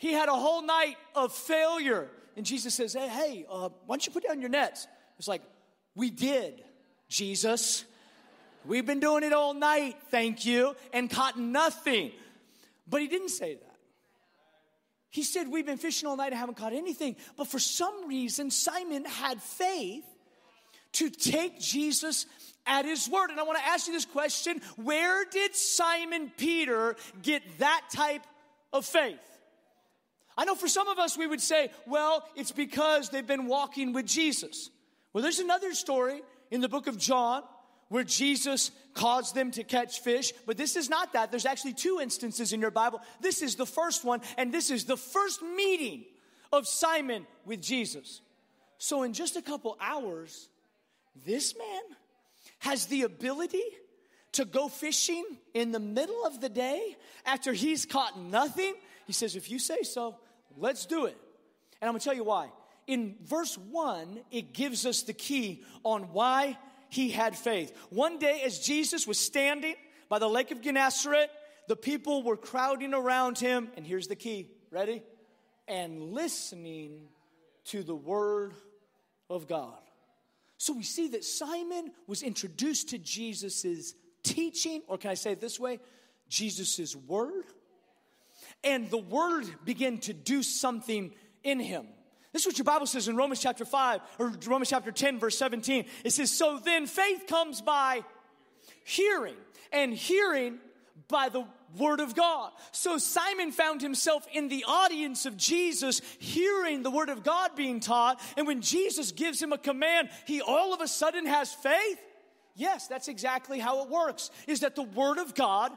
He 0.01 0.13
had 0.13 0.29
a 0.29 0.33
whole 0.35 0.63
night 0.63 0.97
of 1.13 1.31
failure. 1.31 2.09
And 2.35 2.43
Jesus 2.43 2.73
says, 2.73 2.93
Hey, 2.93 3.07
hey, 3.07 3.45
uh, 3.47 3.69
why 3.85 3.93
don't 3.93 4.03
you 4.07 4.11
put 4.11 4.27
down 4.27 4.41
your 4.41 4.49
nets? 4.49 4.87
It's 5.19 5.27
like, 5.27 5.43
We 5.93 6.09
did, 6.09 6.63
Jesus. 7.07 7.85
We've 8.65 8.85
been 8.85 8.99
doing 8.99 9.23
it 9.23 9.31
all 9.31 9.53
night, 9.53 9.97
thank 10.09 10.43
you, 10.43 10.75
and 10.91 11.07
caught 11.07 11.37
nothing. 11.37 12.11
But 12.89 13.01
he 13.01 13.07
didn't 13.07 13.29
say 13.29 13.53
that. 13.53 13.75
He 15.11 15.21
said, 15.21 15.47
We've 15.49 15.67
been 15.67 15.77
fishing 15.77 16.09
all 16.09 16.17
night 16.17 16.31
and 16.31 16.35
haven't 16.35 16.57
caught 16.57 16.73
anything. 16.73 17.15
But 17.37 17.45
for 17.45 17.59
some 17.59 18.07
reason, 18.07 18.49
Simon 18.49 19.05
had 19.05 19.39
faith 19.39 20.03
to 20.93 21.11
take 21.11 21.59
Jesus 21.59 22.25
at 22.65 22.85
his 22.85 23.07
word. 23.07 23.29
And 23.29 23.39
I 23.39 23.43
want 23.43 23.59
to 23.59 23.67
ask 23.67 23.85
you 23.85 23.93
this 23.93 24.05
question 24.05 24.63
Where 24.77 25.25
did 25.25 25.55
Simon 25.55 26.31
Peter 26.37 26.95
get 27.21 27.43
that 27.59 27.83
type 27.93 28.23
of 28.73 28.83
faith? 28.83 29.19
I 30.41 30.43
know 30.43 30.55
for 30.55 30.67
some 30.67 30.87
of 30.87 30.97
us 30.97 31.19
we 31.19 31.27
would 31.27 31.39
say, 31.39 31.69
well, 31.85 32.27
it's 32.35 32.51
because 32.51 33.09
they've 33.09 33.27
been 33.27 33.45
walking 33.45 33.93
with 33.93 34.07
Jesus. 34.07 34.71
Well, 35.13 35.21
there's 35.21 35.37
another 35.37 35.75
story 35.75 36.23
in 36.49 36.61
the 36.61 36.67
book 36.67 36.87
of 36.87 36.97
John 36.97 37.43
where 37.89 38.03
Jesus 38.03 38.71
caused 38.95 39.35
them 39.35 39.51
to 39.51 39.63
catch 39.63 39.99
fish, 39.99 40.33
but 40.47 40.57
this 40.57 40.75
is 40.75 40.89
not 40.89 41.13
that. 41.13 41.29
There's 41.29 41.45
actually 41.45 41.73
two 41.73 41.99
instances 42.01 42.53
in 42.53 42.59
your 42.59 42.71
Bible. 42.71 43.01
This 43.19 43.43
is 43.43 43.55
the 43.55 43.67
first 43.67 44.03
one, 44.03 44.21
and 44.35 44.51
this 44.51 44.71
is 44.71 44.85
the 44.85 44.97
first 44.97 45.43
meeting 45.43 46.05
of 46.51 46.67
Simon 46.67 47.27
with 47.45 47.61
Jesus. 47.61 48.21
So, 48.79 49.03
in 49.03 49.13
just 49.13 49.35
a 49.35 49.43
couple 49.43 49.77
hours, 49.79 50.49
this 51.23 51.55
man 51.55 51.97
has 52.57 52.87
the 52.87 53.03
ability 53.03 53.61
to 54.31 54.45
go 54.45 54.69
fishing 54.69 55.23
in 55.53 55.71
the 55.71 55.79
middle 55.79 56.25
of 56.25 56.41
the 56.41 56.49
day 56.49 56.97
after 57.27 57.53
he's 57.53 57.85
caught 57.85 58.19
nothing. 58.19 58.73
He 59.05 59.13
says, 59.13 59.35
If 59.35 59.51
you 59.51 59.59
say 59.59 59.83
so, 59.83 60.15
Let's 60.57 60.85
do 60.85 61.05
it. 61.05 61.17
And 61.81 61.87
I'm 61.87 61.93
gonna 61.93 61.99
tell 61.99 62.13
you 62.13 62.23
why. 62.23 62.51
In 62.87 63.15
verse 63.23 63.57
1, 63.57 64.21
it 64.31 64.53
gives 64.53 64.85
us 64.85 65.03
the 65.03 65.13
key 65.13 65.63
on 65.83 66.11
why 66.13 66.57
he 66.89 67.09
had 67.09 67.35
faith. 67.35 67.75
One 67.89 68.19
day, 68.19 68.41
as 68.43 68.59
Jesus 68.59 69.07
was 69.07 69.17
standing 69.19 69.75
by 70.09 70.19
the 70.19 70.27
lake 70.27 70.51
of 70.51 70.61
Gennesaret, 70.61 71.29
the 71.67 71.75
people 71.75 72.23
were 72.23 72.35
crowding 72.35 72.93
around 72.93 73.37
him, 73.37 73.69
and 73.77 73.85
here's 73.85 74.07
the 74.07 74.15
key 74.15 74.49
ready? 74.71 75.03
And 75.67 76.11
listening 76.11 77.07
to 77.65 77.83
the 77.83 77.95
word 77.95 78.53
of 79.29 79.47
God. 79.47 79.79
So 80.57 80.73
we 80.73 80.83
see 80.83 81.09
that 81.09 81.23
Simon 81.23 81.91
was 82.07 82.23
introduced 82.23 82.89
to 82.89 82.97
Jesus' 82.97 83.93
teaching, 84.23 84.81
or 84.87 84.97
can 84.97 85.11
I 85.11 85.15
say 85.15 85.31
it 85.31 85.39
this 85.39 85.59
way? 85.59 85.79
Jesus' 86.27 86.95
word 86.95 87.45
and 88.63 88.89
the 88.89 88.97
word 88.97 89.45
began 89.65 89.97
to 89.99 90.13
do 90.13 90.43
something 90.43 91.11
in 91.43 91.59
him. 91.59 91.87
This 92.33 92.43
is 92.43 92.47
what 92.47 92.57
your 92.57 92.65
Bible 92.65 92.85
says 92.85 93.07
in 93.07 93.15
Romans 93.17 93.41
chapter 93.41 93.65
5 93.65 94.01
or 94.19 94.33
Romans 94.45 94.69
chapter 94.69 94.91
10, 94.91 95.19
verse 95.19 95.37
17. 95.37 95.85
It 96.05 96.11
says, 96.11 96.31
So 96.31 96.59
then 96.63 96.87
faith 96.87 97.25
comes 97.27 97.61
by 97.61 98.03
hearing, 98.85 99.35
and 99.73 99.93
hearing 99.93 100.59
by 101.07 101.29
the 101.29 101.45
word 101.77 101.99
of 101.99 102.15
God. 102.15 102.51
So 102.71 102.97
Simon 102.97 103.51
found 103.51 103.81
himself 103.81 104.25
in 104.31 104.47
the 104.47 104.65
audience 104.67 105.25
of 105.25 105.35
Jesus, 105.37 106.01
hearing 106.19 106.83
the 106.83 106.91
word 106.91 107.09
of 107.09 107.23
God 107.23 107.55
being 107.55 107.79
taught. 107.79 108.21
And 108.37 108.47
when 108.47 108.61
Jesus 108.61 109.11
gives 109.11 109.41
him 109.41 109.51
a 109.51 109.57
command, 109.57 110.09
he 110.25 110.41
all 110.41 110.73
of 110.73 110.81
a 110.81 110.87
sudden 110.87 111.25
has 111.25 111.53
faith. 111.53 111.99
Yes, 112.55 112.87
that's 112.87 113.07
exactly 113.07 113.59
how 113.59 113.83
it 113.83 113.89
works, 113.89 114.29
is 114.47 114.61
that 114.61 114.75
the 114.75 114.83
word 114.83 115.17
of 115.17 115.35
God 115.35 115.71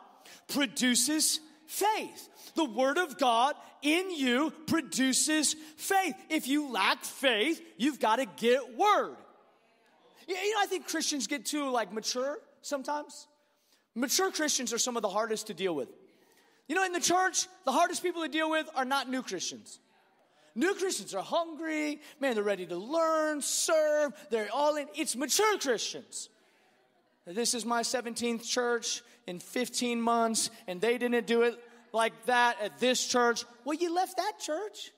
produces 0.48 1.40
faith. 1.74 2.28
The 2.54 2.64
Word 2.64 2.98
of 2.98 3.18
God 3.18 3.54
in 3.82 4.10
you 4.10 4.52
produces 4.66 5.54
faith. 5.76 6.14
If 6.30 6.46
you 6.46 6.70
lack 6.70 7.04
faith, 7.04 7.60
you've 7.76 8.00
got 8.00 8.16
to 8.16 8.26
get 8.26 8.76
Word. 8.76 9.16
You 10.26 10.34
know, 10.34 10.60
I 10.60 10.66
think 10.66 10.88
Christians 10.88 11.26
get 11.26 11.44
too 11.44 11.70
like 11.70 11.92
mature 11.92 12.38
sometimes. 12.62 13.26
Mature 13.94 14.30
Christians 14.30 14.72
are 14.72 14.78
some 14.78 14.96
of 14.96 15.02
the 15.02 15.08
hardest 15.08 15.48
to 15.48 15.54
deal 15.54 15.74
with. 15.74 15.88
You 16.68 16.74
know, 16.74 16.84
in 16.84 16.92
the 16.92 17.00
church, 17.00 17.46
the 17.64 17.72
hardest 17.72 18.02
people 18.02 18.22
to 18.22 18.28
deal 18.28 18.50
with 18.50 18.68
are 18.74 18.84
not 18.84 19.10
new 19.10 19.22
Christians. 19.22 19.80
New 20.54 20.74
Christians 20.74 21.14
are 21.14 21.22
hungry, 21.22 22.00
man, 22.20 22.34
they're 22.34 22.44
ready 22.44 22.64
to 22.66 22.76
learn, 22.76 23.42
serve, 23.42 24.12
they're 24.30 24.48
all 24.52 24.76
in. 24.76 24.86
It's 24.94 25.16
mature 25.16 25.58
Christians. 25.58 26.28
This 27.26 27.54
is 27.54 27.64
my 27.64 27.82
17th 27.82 28.44
church 28.44 29.02
in 29.26 29.40
15 29.40 30.00
months, 30.00 30.50
and 30.66 30.80
they 30.80 30.98
didn't 30.98 31.26
do 31.26 31.42
it 31.42 31.58
like 31.94 32.26
that 32.26 32.60
at 32.60 32.78
this 32.78 33.06
church. 33.06 33.44
Well, 33.64 33.78
you 33.78 33.94
left 33.94 34.16
that 34.16 34.32
church. 34.40 34.90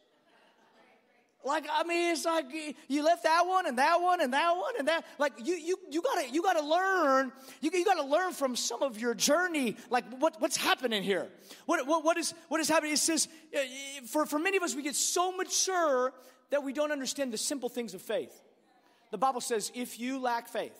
Like, 1.45 1.67
I 1.73 1.85
mean, 1.85 2.11
it's 2.11 2.25
like 2.25 2.47
you 2.89 3.05
left 3.05 3.23
that 3.23 3.47
one 3.47 3.67
and 3.67 3.79
that 3.79 4.01
one 4.01 4.21
and 4.21 4.33
that 4.33 4.57
one 4.57 4.75
and 4.81 4.89
that. 4.89 5.05
Like, 5.17 5.35
you, 5.45 5.55
you, 5.55 5.77
you 5.91 6.03
gotta, 6.03 6.29
you 6.29 6.43
gotta 6.43 6.67
learn, 6.67 7.31
you, 7.61 7.71
you 7.73 7.85
gotta 7.85 8.03
learn 8.03 8.33
from 8.33 8.57
some 8.57 8.83
of 8.83 8.99
your 8.99 9.15
journey, 9.15 9.77
like 9.89 10.05
what, 10.19 10.41
what's 10.41 10.57
happening 10.57 11.05
here. 11.05 11.29
What, 11.67 11.87
what, 11.87 12.03
what 12.03 12.17
is, 12.17 12.35
what 12.49 12.61
is 12.61 12.69
happening? 12.69 12.95
It 12.95 12.99
says, 12.99 13.29
uh, 13.55 13.61
for, 14.07 14.27
for 14.27 14.41
many 14.41 14.57
of 14.57 14.65
us, 14.65 14.75
we 14.75 14.83
get 14.83 14.97
so 14.97 15.31
mature 15.31 16.13
that 16.51 16.65
we 16.65 16.73
don't 16.73 16.91
understand 16.91 17.33
the 17.33 17.39
simple 17.39 17.69
things 17.69 17.95
of 17.95 18.03
faith. 18.03 18.33
The 19.13 19.19
Bible 19.19 19.41
says, 19.41 19.71
if 19.73 20.01
you 20.01 20.19
lack 20.19 20.49
faith, 20.49 20.77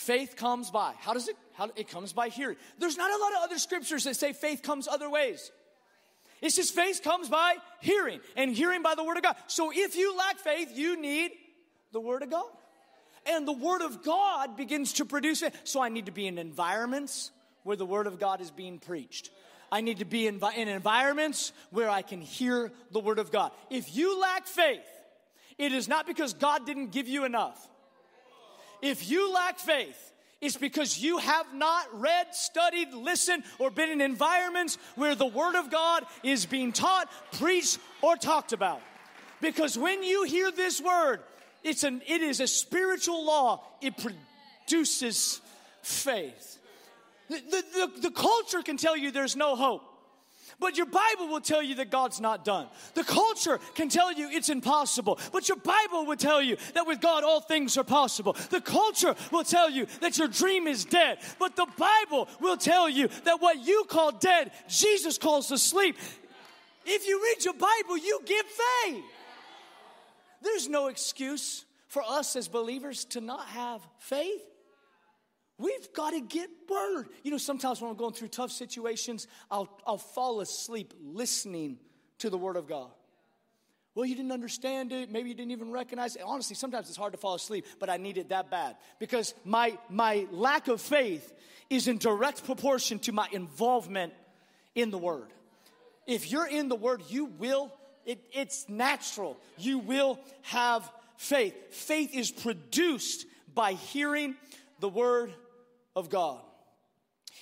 Faith 0.00 0.36
comes 0.36 0.70
by. 0.70 0.94
How 0.98 1.12
does 1.12 1.28
it? 1.28 1.36
How, 1.52 1.70
it 1.76 1.88
comes 1.90 2.14
by 2.14 2.30
hearing. 2.30 2.56
There's 2.78 2.96
not 2.96 3.10
a 3.10 3.22
lot 3.22 3.32
of 3.32 3.38
other 3.42 3.58
scriptures 3.58 4.04
that 4.04 4.16
say 4.16 4.32
faith 4.32 4.62
comes 4.62 4.88
other 4.88 5.10
ways. 5.10 5.52
It 6.40 6.50
says 6.52 6.70
faith 6.70 7.02
comes 7.04 7.28
by 7.28 7.56
hearing, 7.80 8.20
and 8.34 8.50
hearing 8.50 8.82
by 8.82 8.94
the 8.94 9.04
word 9.04 9.18
of 9.18 9.22
God. 9.22 9.36
So 9.46 9.70
if 9.70 9.96
you 9.96 10.16
lack 10.16 10.38
faith, 10.38 10.70
you 10.74 10.98
need 10.98 11.32
the 11.92 12.00
word 12.00 12.22
of 12.22 12.30
God. 12.30 12.46
And 13.26 13.46
the 13.46 13.52
Word 13.52 13.82
of 13.82 14.02
God 14.02 14.56
begins 14.56 14.94
to 14.94 15.04
produce 15.04 15.42
it. 15.42 15.54
So 15.64 15.82
I 15.82 15.90
need 15.90 16.06
to 16.06 16.12
be 16.12 16.26
in 16.26 16.38
environments 16.38 17.30
where 17.64 17.76
the 17.76 17.84
Word 17.84 18.06
of 18.06 18.18
God 18.18 18.40
is 18.40 18.50
being 18.50 18.78
preached. 18.78 19.28
I 19.70 19.82
need 19.82 19.98
to 19.98 20.06
be 20.06 20.26
in, 20.26 20.40
in 20.56 20.68
environments 20.68 21.52
where 21.70 21.90
I 21.90 22.00
can 22.00 22.22
hear 22.22 22.72
the 22.90 23.00
Word 23.00 23.18
of 23.18 23.30
God. 23.30 23.52
If 23.68 23.94
you 23.94 24.18
lack 24.18 24.46
faith, 24.46 24.80
it 25.58 25.72
is 25.72 25.86
not 25.86 26.06
because 26.06 26.32
God 26.32 26.64
didn't 26.64 26.92
give 26.92 27.08
you 27.08 27.26
enough. 27.26 27.68
If 28.82 29.10
you 29.10 29.32
lack 29.32 29.58
faith, 29.58 30.12
it's 30.40 30.56
because 30.56 30.98
you 30.98 31.18
have 31.18 31.52
not 31.54 31.86
read, 32.00 32.34
studied, 32.34 32.94
listened, 32.94 33.44
or 33.58 33.70
been 33.70 33.90
in 33.90 34.00
environments 34.00 34.78
where 34.96 35.14
the 35.14 35.26
Word 35.26 35.54
of 35.54 35.70
God 35.70 36.04
is 36.22 36.46
being 36.46 36.72
taught, 36.72 37.10
preached, 37.32 37.78
or 38.00 38.16
talked 38.16 38.52
about. 38.52 38.80
Because 39.40 39.76
when 39.76 40.02
you 40.02 40.24
hear 40.24 40.50
this 40.50 40.80
word, 40.80 41.20
it's 41.62 41.84
an, 41.84 42.02
it 42.06 42.22
is 42.22 42.40
a 42.40 42.46
spiritual 42.46 43.24
law. 43.24 43.62
It 43.82 43.94
produces 43.96 45.40
faith. 45.82 46.58
The, 47.28 47.36
the, 47.36 47.64
the, 47.74 48.00
the 48.08 48.10
culture 48.10 48.62
can 48.62 48.76
tell 48.76 48.96
you 48.96 49.10
there's 49.10 49.36
no 49.36 49.56
hope. 49.56 49.82
But 50.58 50.76
your 50.76 50.86
Bible 50.86 51.28
will 51.28 51.40
tell 51.40 51.62
you 51.62 51.76
that 51.76 51.90
God's 51.90 52.20
not 52.20 52.44
done. 52.44 52.66
The 52.94 53.04
culture 53.04 53.58
can 53.74 53.88
tell 53.88 54.12
you 54.12 54.28
it's 54.30 54.48
impossible. 54.48 55.18
But 55.32 55.48
your 55.48 55.58
Bible 55.58 56.06
will 56.06 56.16
tell 56.16 56.42
you 56.42 56.56
that 56.74 56.86
with 56.86 57.00
God 57.00 57.24
all 57.24 57.40
things 57.40 57.76
are 57.76 57.84
possible. 57.84 58.36
The 58.50 58.60
culture 58.60 59.14
will 59.30 59.44
tell 59.44 59.70
you 59.70 59.86
that 60.00 60.18
your 60.18 60.28
dream 60.28 60.66
is 60.66 60.84
dead. 60.84 61.18
But 61.38 61.56
the 61.56 61.66
Bible 61.78 62.28
will 62.40 62.56
tell 62.56 62.88
you 62.88 63.08
that 63.24 63.40
what 63.40 63.64
you 63.64 63.84
call 63.88 64.12
dead, 64.12 64.50
Jesus 64.68 65.18
calls 65.18 65.50
asleep. 65.50 65.96
If 66.84 67.06
you 67.06 67.22
read 67.22 67.44
your 67.44 67.54
Bible, 67.54 67.96
you 67.96 68.20
get 68.24 68.44
faith. 68.46 69.04
There's 70.42 70.68
no 70.68 70.88
excuse 70.88 71.64
for 71.88 72.02
us 72.02 72.36
as 72.36 72.48
believers 72.48 73.04
to 73.06 73.20
not 73.20 73.46
have 73.48 73.82
faith. 73.98 74.42
We've 75.60 75.92
got 75.92 76.10
to 76.10 76.20
get 76.22 76.48
word. 76.70 77.08
You 77.22 77.30
know, 77.30 77.36
sometimes 77.36 77.82
when 77.82 77.90
I'm 77.90 77.96
going 77.96 78.14
through 78.14 78.28
tough 78.28 78.50
situations, 78.50 79.26
I'll, 79.50 79.68
I'll 79.86 79.98
fall 79.98 80.40
asleep 80.40 80.94
listening 81.02 81.78
to 82.20 82.30
the 82.30 82.38
word 82.38 82.56
of 82.56 82.66
God. 82.66 82.88
Well, 83.94 84.06
you 84.06 84.14
didn't 84.14 84.32
understand 84.32 84.90
it. 84.90 85.10
Maybe 85.10 85.28
you 85.28 85.34
didn't 85.34 85.50
even 85.50 85.70
recognize 85.70 86.16
it. 86.16 86.22
Honestly, 86.24 86.56
sometimes 86.56 86.88
it's 86.88 86.96
hard 86.96 87.12
to 87.12 87.18
fall 87.18 87.34
asleep, 87.34 87.66
but 87.78 87.90
I 87.90 87.98
need 87.98 88.16
it 88.16 88.30
that 88.30 88.50
bad 88.50 88.76
because 88.98 89.34
my, 89.44 89.76
my 89.90 90.26
lack 90.30 90.68
of 90.68 90.80
faith 90.80 91.30
is 91.68 91.88
in 91.88 91.98
direct 91.98 92.46
proportion 92.46 92.98
to 93.00 93.12
my 93.12 93.28
involvement 93.30 94.14
in 94.74 94.90
the 94.90 94.98
word. 94.98 95.28
If 96.06 96.30
you're 96.30 96.48
in 96.48 96.70
the 96.70 96.76
word, 96.76 97.02
you 97.10 97.26
will, 97.26 97.70
it, 98.06 98.18
it's 98.32 98.66
natural. 98.66 99.36
You 99.58 99.78
will 99.78 100.18
have 100.42 100.90
faith. 101.18 101.54
Faith 101.70 102.14
is 102.14 102.30
produced 102.30 103.26
by 103.54 103.74
hearing 103.74 104.36
the 104.78 104.88
word 104.88 105.34
of 105.96 106.10
God. 106.10 106.40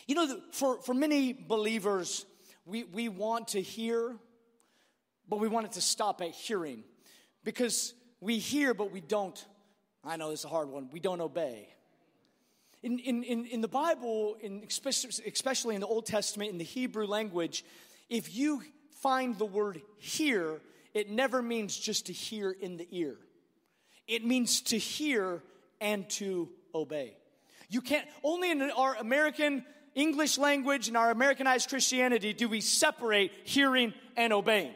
You 0.06 0.14
know, 0.14 0.40
for, 0.52 0.80
for 0.82 0.94
many 0.94 1.32
believers, 1.32 2.24
we, 2.64 2.84
we 2.84 3.08
want 3.08 3.48
to 3.48 3.62
hear, 3.62 4.16
but 5.28 5.38
we 5.38 5.48
want 5.48 5.66
it 5.66 5.72
to 5.72 5.80
stop 5.80 6.20
at 6.22 6.30
hearing 6.30 6.84
because 7.44 7.94
we 8.20 8.38
hear, 8.38 8.74
but 8.74 8.90
we 8.90 9.00
don't. 9.00 9.42
I 10.04 10.16
know 10.16 10.30
this 10.30 10.40
is 10.40 10.44
a 10.44 10.48
hard 10.48 10.68
one. 10.68 10.88
We 10.92 11.00
don't 11.00 11.20
obey. 11.20 11.68
In, 12.82 12.98
in, 13.00 13.24
in, 13.24 13.46
in 13.46 13.60
the 13.60 13.68
Bible, 13.68 14.36
in, 14.40 14.64
especially 14.64 15.74
in 15.74 15.80
the 15.80 15.86
Old 15.86 16.06
Testament, 16.06 16.50
in 16.52 16.58
the 16.58 16.64
Hebrew 16.64 17.06
language, 17.06 17.64
if 18.08 18.34
you 18.34 18.62
find 19.02 19.36
the 19.36 19.44
word 19.44 19.80
hear, 19.98 20.60
it 20.94 21.10
never 21.10 21.42
means 21.42 21.76
just 21.76 22.06
to 22.06 22.12
hear 22.12 22.50
in 22.50 22.76
the 22.76 22.86
ear. 22.90 23.16
It 24.06 24.24
means 24.24 24.62
to 24.62 24.78
hear 24.78 25.42
and 25.80 26.08
to 26.10 26.48
obey. 26.74 27.16
You 27.68 27.80
can't, 27.80 28.06
only 28.22 28.50
in 28.50 28.62
our 28.62 28.94
American 28.96 29.64
English 29.94 30.38
language 30.38 30.88
and 30.88 30.96
our 30.96 31.10
Americanized 31.10 31.68
Christianity 31.68 32.32
do 32.32 32.48
we 32.48 32.60
separate 32.60 33.32
hearing 33.44 33.92
and 34.16 34.32
obeying. 34.32 34.72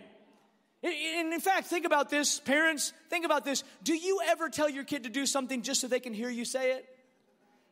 And 0.82 1.32
in 1.32 1.40
fact, 1.40 1.68
think 1.68 1.86
about 1.86 2.10
this, 2.10 2.40
parents, 2.40 2.92
think 3.08 3.24
about 3.24 3.44
this. 3.44 3.62
Do 3.84 3.94
you 3.94 4.20
ever 4.26 4.48
tell 4.48 4.68
your 4.68 4.82
kid 4.82 5.04
to 5.04 5.08
do 5.08 5.26
something 5.26 5.62
just 5.62 5.80
so 5.80 5.86
they 5.86 6.00
can 6.00 6.12
hear 6.12 6.28
you 6.28 6.44
say 6.44 6.72
it? 6.72 6.84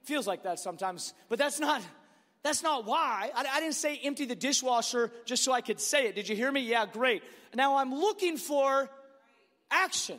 Feels 0.05 0.27
like 0.27 0.45
that 0.45 0.61
sometimes, 0.61 1.13
but 1.29 1.39
that's 1.39 1.59
not. 1.61 1.83
That's 2.43 2.63
not 2.63 2.87
why. 2.87 3.31
I, 3.35 3.45
I 3.53 3.61
didn't 3.61 3.75
say 3.75 4.01
empty 4.03 4.25
the 4.25 4.35
dishwasher 4.35 5.13
just 5.27 5.45
so 5.45 5.53
I 5.53 5.61
could 5.61 5.79
say 5.79 6.07
it. 6.07 6.15
Did 6.15 6.29
you 6.29 6.37
hear 6.37 6.51
me? 6.51 6.63
Yeah, 6.63 6.87
great. 6.87 7.23
Now 7.55 7.77
I'm 7.77 7.95
looking 7.95 8.39
for 8.39 8.89
action. 9.71 10.19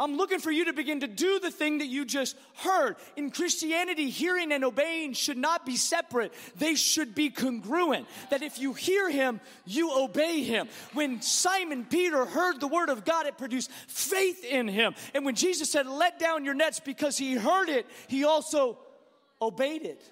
I'm 0.00 0.16
looking 0.16 0.38
for 0.38 0.50
you 0.50 0.64
to 0.66 0.72
begin 0.72 1.00
to 1.00 1.06
do 1.06 1.38
the 1.38 1.50
thing 1.50 1.78
that 1.78 1.86
you 1.86 2.04
just 2.04 2.36
heard. 2.56 2.96
In 3.16 3.30
Christianity, 3.30 4.10
hearing 4.10 4.52
and 4.52 4.64
obeying 4.64 5.12
should 5.12 5.36
not 5.36 5.64
be 5.64 5.76
separate. 5.76 6.32
They 6.56 6.74
should 6.74 7.14
be 7.14 7.30
congruent. 7.30 8.06
That 8.30 8.42
if 8.42 8.58
you 8.58 8.72
hear 8.72 9.10
him, 9.10 9.40
you 9.64 9.92
obey 9.96 10.42
him. 10.42 10.68
When 10.92 11.22
Simon 11.22 11.84
Peter 11.84 12.24
heard 12.24 12.60
the 12.60 12.68
word 12.68 12.88
of 12.88 13.04
God, 13.04 13.26
it 13.26 13.38
produced 13.38 13.70
faith 13.86 14.44
in 14.44 14.68
him. 14.68 14.94
And 15.14 15.24
when 15.24 15.34
Jesus 15.34 15.70
said, 15.70 15.86
let 15.86 16.18
down 16.18 16.44
your 16.44 16.54
nets 16.54 16.80
because 16.80 17.16
he 17.16 17.34
heard 17.34 17.68
it, 17.68 17.86
he 18.08 18.24
also 18.24 18.78
obeyed 19.40 19.82
it. 19.82 20.02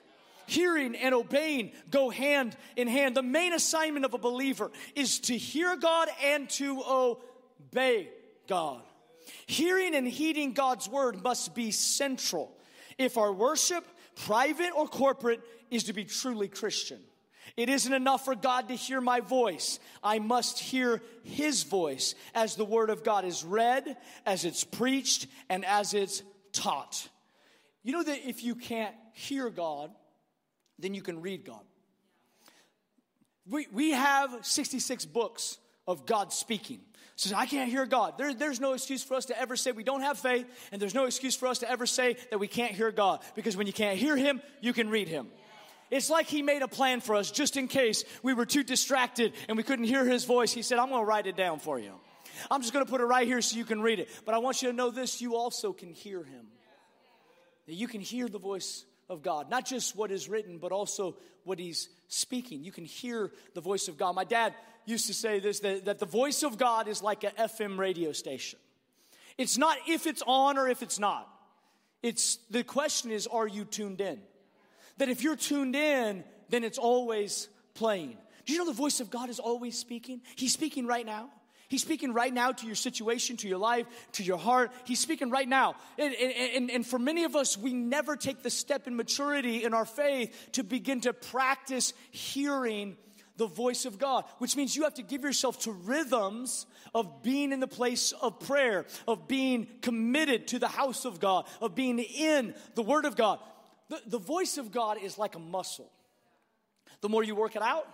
Hearing 0.46 0.96
and 0.96 1.14
obeying 1.14 1.72
go 1.90 2.10
hand 2.10 2.56
in 2.76 2.88
hand. 2.88 3.16
The 3.16 3.22
main 3.22 3.52
assignment 3.52 4.04
of 4.04 4.14
a 4.14 4.18
believer 4.18 4.72
is 4.96 5.20
to 5.20 5.36
hear 5.36 5.76
God 5.76 6.08
and 6.24 6.50
to 6.50 6.82
obey 6.82 8.08
God. 8.48 8.82
Hearing 9.46 9.94
and 9.94 10.06
heeding 10.06 10.52
God's 10.52 10.88
word 10.88 11.22
must 11.22 11.54
be 11.54 11.70
central 11.70 12.56
if 12.98 13.16
our 13.16 13.32
worship, 13.32 13.86
private 14.14 14.72
or 14.76 14.86
corporate, 14.86 15.40
is 15.70 15.84
to 15.84 15.92
be 15.92 16.04
truly 16.04 16.48
Christian. 16.48 17.00
It 17.56 17.68
isn't 17.68 17.92
enough 17.92 18.24
for 18.24 18.34
God 18.34 18.68
to 18.68 18.74
hear 18.74 19.00
my 19.00 19.20
voice. 19.20 19.80
I 20.02 20.18
must 20.18 20.58
hear 20.58 21.02
His 21.22 21.62
voice 21.62 22.14
as 22.34 22.54
the 22.54 22.64
Word 22.64 22.90
of 22.90 23.02
God 23.02 23.24
is 23.24 23.44
read, 23.44 23.96
as 24.26 24.44
it's 24.44 24.64
preached, 24.64 25.26
and 25.48 25.64
as 25.64 25.94
it's 25.94 26.22
taught. 26.52 27.08
You 27.82 27.92
know 27.92 28.02
that 28.02 28.28
if 28.28 28.44
you 28.44 28.54
can't 28.54 28.94
hear 29.14 29.50
God, 29.50 29.90
then 30.78 30.94
you 30.94 31.02
can 31.02 31.20
read 31.20 31.44
God. 31.44 31.62
We, 33.48 33.66
we 33.72 33.90
have 33.90 34.38
66 34.42 35.06
books 35.06 35.58
of 35.86 36.06
God 36.06 36.32
speaking 36.32 36.80
says, 37.20 37.32
I 37.32 37.46
can't 37.46 37.70
hear 37.70 37.86
God. 37.86 38.14
There, 38.18 38.32
there's 38.32 38.60
no 38.60 38.72
excuse 38.72 39.02
for 39.02 39.14
us 39.14 39.26
to 39.26 39.38
ever 39.38 39.56
say 39.56 39.72
we 39.72 39.84
don't 39.84 40.02
have 40.02 40.18
faith, 40.18 40.46
and 40.72 40.80
there's 40.80 40.94
no 40.94 41.04
excuse 41.04 41.36
for 41.36 41.48
us 41.48 41.58
to 41.58 41.70
ever 41.70 41.86
say 41.86 42.16
that 42.30 42.38
we 42.38 42.48
can't 42.48 42.72
hear 42.72 42.90
God. 42.90 43.20
Because 43.34 43.56
when 43.56 43.66
you 43.66 43.72
can't 43.72 43.98
hear 43.98 44.16
Him, 44.16 44.40
you 44.60 44.72
can 44.72 44.88
read 44.88 45.08
Him. 45.08 45.28
It's 45.90 46.08
like 46.08 46.26
He 46.26 46.42
made 46.42 46.62
a 46.62 46.68
plan 46.68 47.00
for 47.00 47.14
us 47.14 47.30
just 47.30 47.56
in 47.56 47.68
case 47.68 48.04
we 48.22 48.32
were 48.32 48.46
too 48.46 48.62
distracted 48.62 49.32
and 49.48 49.56
we 49.56 49.62
couldn't 49.62 49.84
hear 49.84 50.04
His 50.04 50.24
voice. 50.24 50.52
He 50.52 50.62
said, 50.62 50.78
I'm 50.78 50.88
going 50.88 51.02
to 51.02 51.06
write 51.06 51.26
it 51.26 51.36
down 51.36 51.58
for 51.58 51.78
you. 51.78 51.92
I'm 52.50 52.62
just 52.62 52.72
going 52.72 52.84
to 52.84 52.90
put 52.90 53.00
it 53.00 53.04
right 53.04 53.26
here 53.26 53.42
so 53.42 53.58
you 53.58 53.64
can 53.64 53.82
read 53.82 53.98
it. 53.98 54.08
But 54.24 54.34
I 54.34 54.38
want 54.38 54.62
you 54.62 54.70
to 54.70 54.74
know 54.74 54.90
this 54.90 55.20
you 55.20 55.36
also 55.36 55.72
can 55.72 55.90
hear 55.90 56.22
Him. 56.22 56.46
That 57.66 57.74
you 57.74 57.86
can 57.86 58.00
hear 58.00 58.28
the 58.28 58.38
voice 58.38 58.84
of 59.08 59.22
God, 59.22 59.50
not 59.50 59.66
just 59.66 59.96
what 59.96 60.10
is 60.10 60.28
written, 60.28 60.58
but 60.58 60.72
also 60.72 61.16
what 61.44 61.58
He's 61.58 61.88
speaking. 62.08 62.64
You 62.64 62.72
can 62.72 62.84
hear 62.84 63.30
the 63.54 63.60
voice 63.60 63.88
of 63.88 63.98
God. 63.98 64.14
My 64.14 64.24
dad 64.24 64.54
used 64.86 65.06
to 65.06 65.14
say 65.14 65.40
this 65.40 65.60
that, 65.60 65.84
that 65.84 65.98
the 65.98 66.06
voice 66.06 66.42
of 66.42 66.58
God 66.58 66.88
is 66.88 67.02
like 67.02 67.24
an 67.24 67.32
FM 67.38 67.78
radio 67.78 68.12
station. 68.12 68.58
It's 69.38 69.56
not 69.56 69.76
if 69.86 70.06
it's 70.06 70.22
on 70.26 70.58
or 70.58 70.68
if 70.68 70.82
it's 70.82 70.98
not. 70.98 71.28
It's 72.02 72.38
the 72.50 72.64
question 72.64 73.10
is, 73.10 73.26
are 73.26 73.46
you 73.46 73.64
tuned 73.64 74.00
in? 74.00 74.20
That 74.98 75.08
if 75.08 75.22
you're 75.22 75.36
tuned 75.36 75.76
in, 75.76 76.24
then 76.48 76.64
it's 76.64 76.78
always 76.78 77.48
playing. 77.74 78.16
Do 78.44 78.52
you 78.52 78.58
know 78.58 78.66
the 78.66 78.72
voice 78.72 79.00
of 79.00 79.10
God 79.10 79.30
is 79.30 79.38
always 79.38 79.78
speaking? 79.78 80.22
He's 80.36 80.52
speaking 80.52 80.86
right 80.86 81.06
now. 81.06 81.30
He's 81.68 81.82
speaking 81.82 82.12
right 82.12 82.34
now 82.34 82.50
to 82.50 82.66
your 82.66 82.74
situation, 82.74 83.36
to 83.38 83.48
your 83.48 83.58
life, 83.58 83.86
to 84.12 84.24
your 84.24 84.38
heart. 84.38 84.72
He's 84.84 84.98
speaking 84.98 85.30
right 85.30 85.48
now. 85.48 85.76
And, 85.98 86.12
and, 86.14 86.68
and, 86.68 86.84
for 86.84 86.98
many 86.98 87.22
of 87.22 87.36
us, 87.36 87.56
we 87.56 87.72
never 87.72 88.16
take 88.16 88.42
the 88.42 88.50
step 88.50 88.88
in 88.88 88.96
maturity 88.96 89.62
in 89.62 89.72
our 89.72 89.84
faith 89.84 90.36
to 90.52 90.64
begin 90.64 91.02
to 91.02 91.12
practice 91.12 91.92
hearing 92.10 92.96
the 93.40 93.46
voice 93.46 93.86
of 93.86 93.98
God, 93.98 94.26
which 94.36 94.54
means 94.54 94.76
you 94.76 94.82
have 94.82 94.92
to 94.94 95.02
give 95.02 95.22
yourself 95.22 95.60
to 95.60 95.72
rhythms 95.72 96.66
of 96.94 97.22
being 97.22 97.52
in 97.52 97.60
the 97.60 97.66
place 97.66 98.12
of 98.20 98.38
prayer, 98.38 98.84
of 99.08 99.28
being 99.28 99.66
committed 99.80 100.48
to 100.48 100.58
the 100.58 100.68
house 100.68 101.06
of 101.06 101.20
God, 101.20 101.46
of 101.62 101.74
being 101.74 101.98
in 102.00 102.54
the 102.74 102.82
Word 102.82 103.06
of 103.06 103.16
God. 103.16 103.38
The, 103.88 103.98
the 104.06 104.18
voice 104.18 104.58
of 104.58 104.70
God 104.70 104.98
is 105.02 105.16
like 105.16 105.36
a 105.36 105.38
muscle. 105.38 105.90
The 107.00 107.08
more 107.08 107.24
you 107.24 107.34
work 107.34 107.56
it 107.56 107.62
out, 107.62 107.88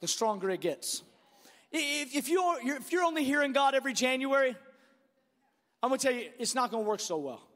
the 0.00 0.08
stronger 0.08 0.50
it 0.50 0.60
gets. 0.60 1.04
If, 1.70 2.16
if, 2.16 2.28
you're, 2.28 2.58
if 2.60 2.90
you're 2.90 3.04
only 3.04 3.22
hearing 3.22 3.52
God 3.52 3.76
every 3.76 3.92
January, 3.92 4.56
I'm 5.80 5.90
gonna 5.90 5.98
tell 5.98 6.12
you, 6.12 6.28
it's 6.40 6.56
not 6.56 6.72
gonna 6.72 6.82
work 6.82 6.98
so 6.98 7.18
well. 7.18 7.48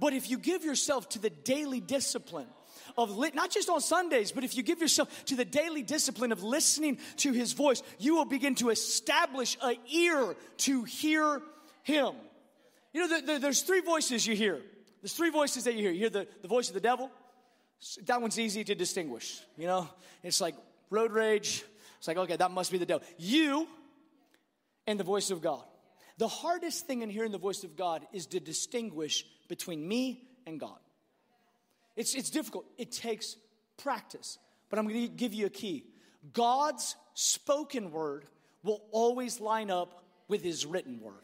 But 0.00 0.14
if 0.14 0.28
you 0.28 0.36
give 0.36 0.64
yourself 0.64 1.10
to 1.10 1.20
the 1.20 1.30
daily 1.30 1.78
discipline 1.78 2.48
of 2.96 3.16
li- 3.16 3.32
not 3.34 3.50
just 3.50 3.68
on 3.68 3.80
Sundays, 3.80 4.32
but 4.32 4.44
if 4.44 4.56
you 4.56 4.62
give 4.62 4.80
yourself 4.80 5.24
to 5.26 5.36
the 5.36 5.44
daily 5.44 5.82
discipline 5.82 6.32
of 6.32 6.42
listening 6.42 6.98
to 7.18 7.32
his 7.32 7.52
voice, 7.52 7.82
you 7.98 8.14
will 8.14 8.24
begin 8.24 8.54
to 8.56 8.70
establish 8.70 9.56
an 9.62 9.76
ear 9.92 10.36
to 10.58 10.84
hear 10.84 11.42
him. 11.82 12.14
You 12.92 13.06
know, 13.06 13.20
the, 13.20 13.26
the, 13.26 13.38
there's 13.38 13.62
three 13.62 13.80
voices 13.80 14.26
you 14.26 14.34
hear 14.34 14.60
There's 15.02 15.12
three 15.12 15.30
voices 15.30 15.64
that 15.64 15.74
you 15.74 15.80
hear. 15.80 15.90
You 15.90 16.00
hear 16.00 16.10
the, 16.10 16.26
the 16.42 16.48
voice 16.48 16.68
of 16.68 16.74
the 16.74 16.80
devil. 16.80 17.10
That 18.06 18.20
one's 18.22 18.38
easy 18.38 18.64
to 18.64 18.74
distinguish. 18.74 19.40
You 19.56 19.66
know, 19.66 19.88
it's 20.22 20.40
like 20.40 20.54
road 20.90 21.12
rage. 21.12 21.64
It's 21.98 22.08
like, 22.08 22.16
okay, 22.16 22.36
that 22.36 22.50
must 22.50 22.72
be 22.72 22.78
the 22.78 22.86
devil. 22.86 23.06
You 23.18 23.68
and 24.86 24.98
the 24.98 25.04
voice 25.04 25.30
of 25.30 25.42
God. 25.42 25.62
The 26.18 26.28
hardest 26.28 26.86
thing 26.86 27.02
in 27.02 27.10
hearing 27.10 27.32
the 27.32 27.38
voice 27.38 27.64
of 27.64 27.76
God 27.76 28.06
is 28.12 28.26
to 28.26 28.40
distinguish 28.40 29.24
between 29.48 29.86
me 29.86 30.22
and 30.46 30.58
God. 30.58 30.78
It's, 31.96 32.14
it's 32.14 32.30
difficult, 32.30 32.66
it 32.76 32.92
takes 32.92 33.36
practice. 33.78 34.38
But 34.68 34.78
I'm 34.78 34.86
going 34.86 35.02
to 35.02 35.08
give 35.08 35.34
you 35.34 35.46
a 35.46 35.50
key 35.50 35.84
God's 36.32 36.96
spoken 37.14 37.90
word 37.90 38.24
will 38.62 38.82
always 38.90 39.40
line 39.40 39.70
up 39.70 40.02
with 40.28 40.42
his 40.42 40.66
written 40.66 41.00
word. 41.00 41.14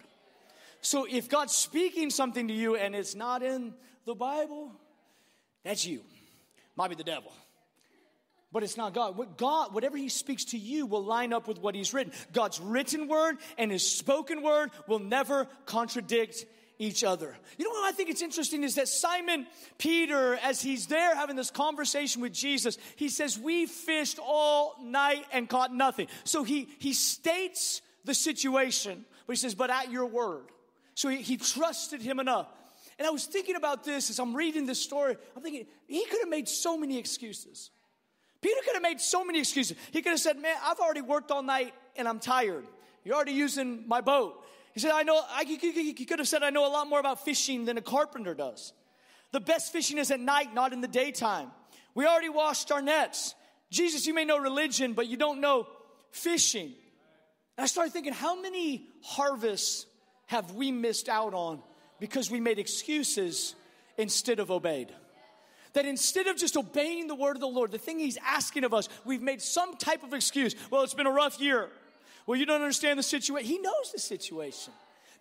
So 0.80 1.06
if 1.08 1.28
God's 1.28 1.54
speaking 1.54 2.10
something 2.10 2.48
to 2.48 2.54
you 2.54 2.76
and 2.76 2.94
it's 2.94 3.14
not 3.14 3.42
in 3.42 3.74
the 4.04 4.14
Bible, 4.14 4.72
that's 5.64 5.86
you. 5.86 6.02
Might 6.76 6.88
be 6.88 6.94
the 6.94 7.04
devil. 7.04 7.32
But 8.52 8.62
it's 8.62 8.76
not 8.76 8.92
God. 8.92 9.16
What 9.16 9.38
God, 9.38 9.72
whatever 9.72 9.96
He 9.96 10.08
speaks 10.08 10.44
to 10.46 10.58
you 10.58 10.84
will 10.86 11.02
line 11.02 11.32
up 11.32 11.48
with 11.48 11.58
what 11.58 11.74
He's 11.74 11.94
written. 11.94 12.12
God's 12.32 12.60
written 12.60 13.08
word 13.08 13.36
and 13.56 13.70
His 13.70 13.86
spoken 13.86 14.42
word 14.42 14.70
will 14.86 14.98
never 14.98 15.46
contradict 15.64 16.44
each 16.82 17.04
other. 17.04 17.36
You 17.58 17.64
know 17.64 17.70
what 17.70 17.92
I 17.92 17.96
think 17.96 18.10
it's 18.10 18.22
interesting 18.22 18.64
is 18.64 18.74
that 18.74 18.88
Simon 18.88 19.46
Peter, 19.78 20.34
as 20.42 20.60
he's 20.60 20.86
there 20.86 21.14
having 21.14 21.36
this 21.36 21.50
conversation 21.50 22.20
with 22.20 22.32
Jesus, 22.32 22.76
he 22.96 23.08
says, 23.08 23.38
We 23.38 23.66
fished 23.66 24.18
all 24.22 24.76
night 24.82 25.24
and 25.32 25.48
caught 25.48 25.72
nothing. 25.72 26.08
So 26.24 26.42
he, 26.42 26.68
he 26.78 26.92
states 26.92 27.82
the 28.04 28.14
situation, 28.14 29.04
but 29.26 29.34
he 29.34 29.36
says, 29.36 29.54
But 29.54 29.70
at 29.70 29.90
your 29.90 30.06
word. 30.06 30.44
So 30.94 31.08
he, 31.08 31.18
he 31.18 31.36
trusted 31.36 32.02
him 32.02 32.18
enough. 32.18 32.48
And 32.98 33.06
I 33.06 33.10
was 33.10 33.24
thinking 33.24 33.56
about 33.56 33.84
this 33.84 34.10
as 34.10 34.18
I'm 34.18 34.34
reading 34.34 34.66
this 34.66 34.80
story. 34.80 35.16
I'm 35.36 35.42
thinking, 35.42 35.66
he 35.86 36.04
could 36.06 36.20
have 36.20 36.28
made 36.28 36.48
so 36.48 36.76
many 36.76 36.98
excuses. 36.98 37.70
Peter 38.40 38.60
could 38.64 38.74
have 38.74 38.82
made 38.82 39.00
so 39.00 39.24
many 39.24 39.38
excuses. 39.38 39.76
He 39.92 40.02
could 40.02 40.10
have 40.10 40.20
said, 40.20 40.38
Man, 40.38 40.56
I've 40.64 40.78
already 40.80 41.00
worked 41.00 41.30
all 41.30 41.42
night 41.42 41.74
and 41.96 42.08
I'm 42.08 42.18
tired. 42.18 42.66
You're 43.04 43.14
already 43.14 43.32
using 43.32 43.86
my 43.88 44.00
boat. 44.00 44.44
He 44.74 44.80
said, 44.80 44.92
I 44.92 45.02
know, 45.02 45.20
I, 45.30 45.44
could 45.44 46.18
have 46.18 46.28
said, 46.28 46.42
I 46.42 46.50
know 46.50 46.66
a 46.66 46.72
lot 46.72 46.88
more 46.88 47.00
about 47.00 47.24
fishing 47.24 47.66
than 47.66 47.76
a 47.76 47.82
carpenter 47.82 48.34
does. 48.34 48.72
The 49.32 49.40
best 49.40 49.72
fishing 49.72 49.98
is 49.98 50.10
at 50.10 50.20
night, 50.20 50.54
not 50.54 50.72
in 50.72 50.80
the 50.80 50.88
daytime. 50.88 51.50
We 51.94 52.06
already 52.06 52.28
washed 52.30 52.72
our 52.72 52.80
nets. 52.80 53.34
Jesus, 53.70 54.06
you 54.06 54.14
may 54.14 54.24
know 54.24 54.38
religion, 54.38 54.92
but 54.92 55.08
you 55.08 55.16
don't 55.16 55.40
know 55.40 55.66
fishing. 56.10 56.72
And 57.56 57.64
I 57.64 57.66
started 57.66 57.92
thinking, 57.92 58.12
how 58.12 58.40
many 58.40 58.86
harvests 59.02 59.86
have 60.26 60.52
we 60.52 60.72
missed 60.72 61.08
out 61.08 61.34
on 61.34 61.62
because 62.00 62.30
we 62.30 62.40
made 62.40 62.58
excuses 62.58 63.54
instead 63.98 64.38
of 64.38 64.50
obeyed? 64.50 64.92
That 65.74 65.86
instead 65.86 66.26
of 66.26 66.36
just 66.36 66.56
obeying 66.56 67.06
the 67.06 67.14
word 67.14 67.36
of 67.36 67.40
the 67.40 67.46
Lord, 67.46 67.72
the 67.72 67.78
thing 67.78 67.98
He's 67.98 68.18
asking 68.24 68.64
of 68.64 68.74
us, 68.74 68.88
we've 69.04 69.22
made 69.22 69.40
some 69.40 69.76
type 69.76 70.02
of 70.02 70.12
excuse. 70.12 70.54
Well, 70.70 70.82
it's 70.82 70.94
been 70.94 71.06
a 71.06 71.12
rough 71.12 71.40
year. 71.40 71.70
Well, 72.26 72.38
you 72.38 72.46
don't 72.46 72.60
understand 72.60 72.98
the 72.98 73.02
situation. 73.02 73.50
He 73.50 73.58
knows 73.58 73.92
the 73.92 73.98
situation. 73.98 74.72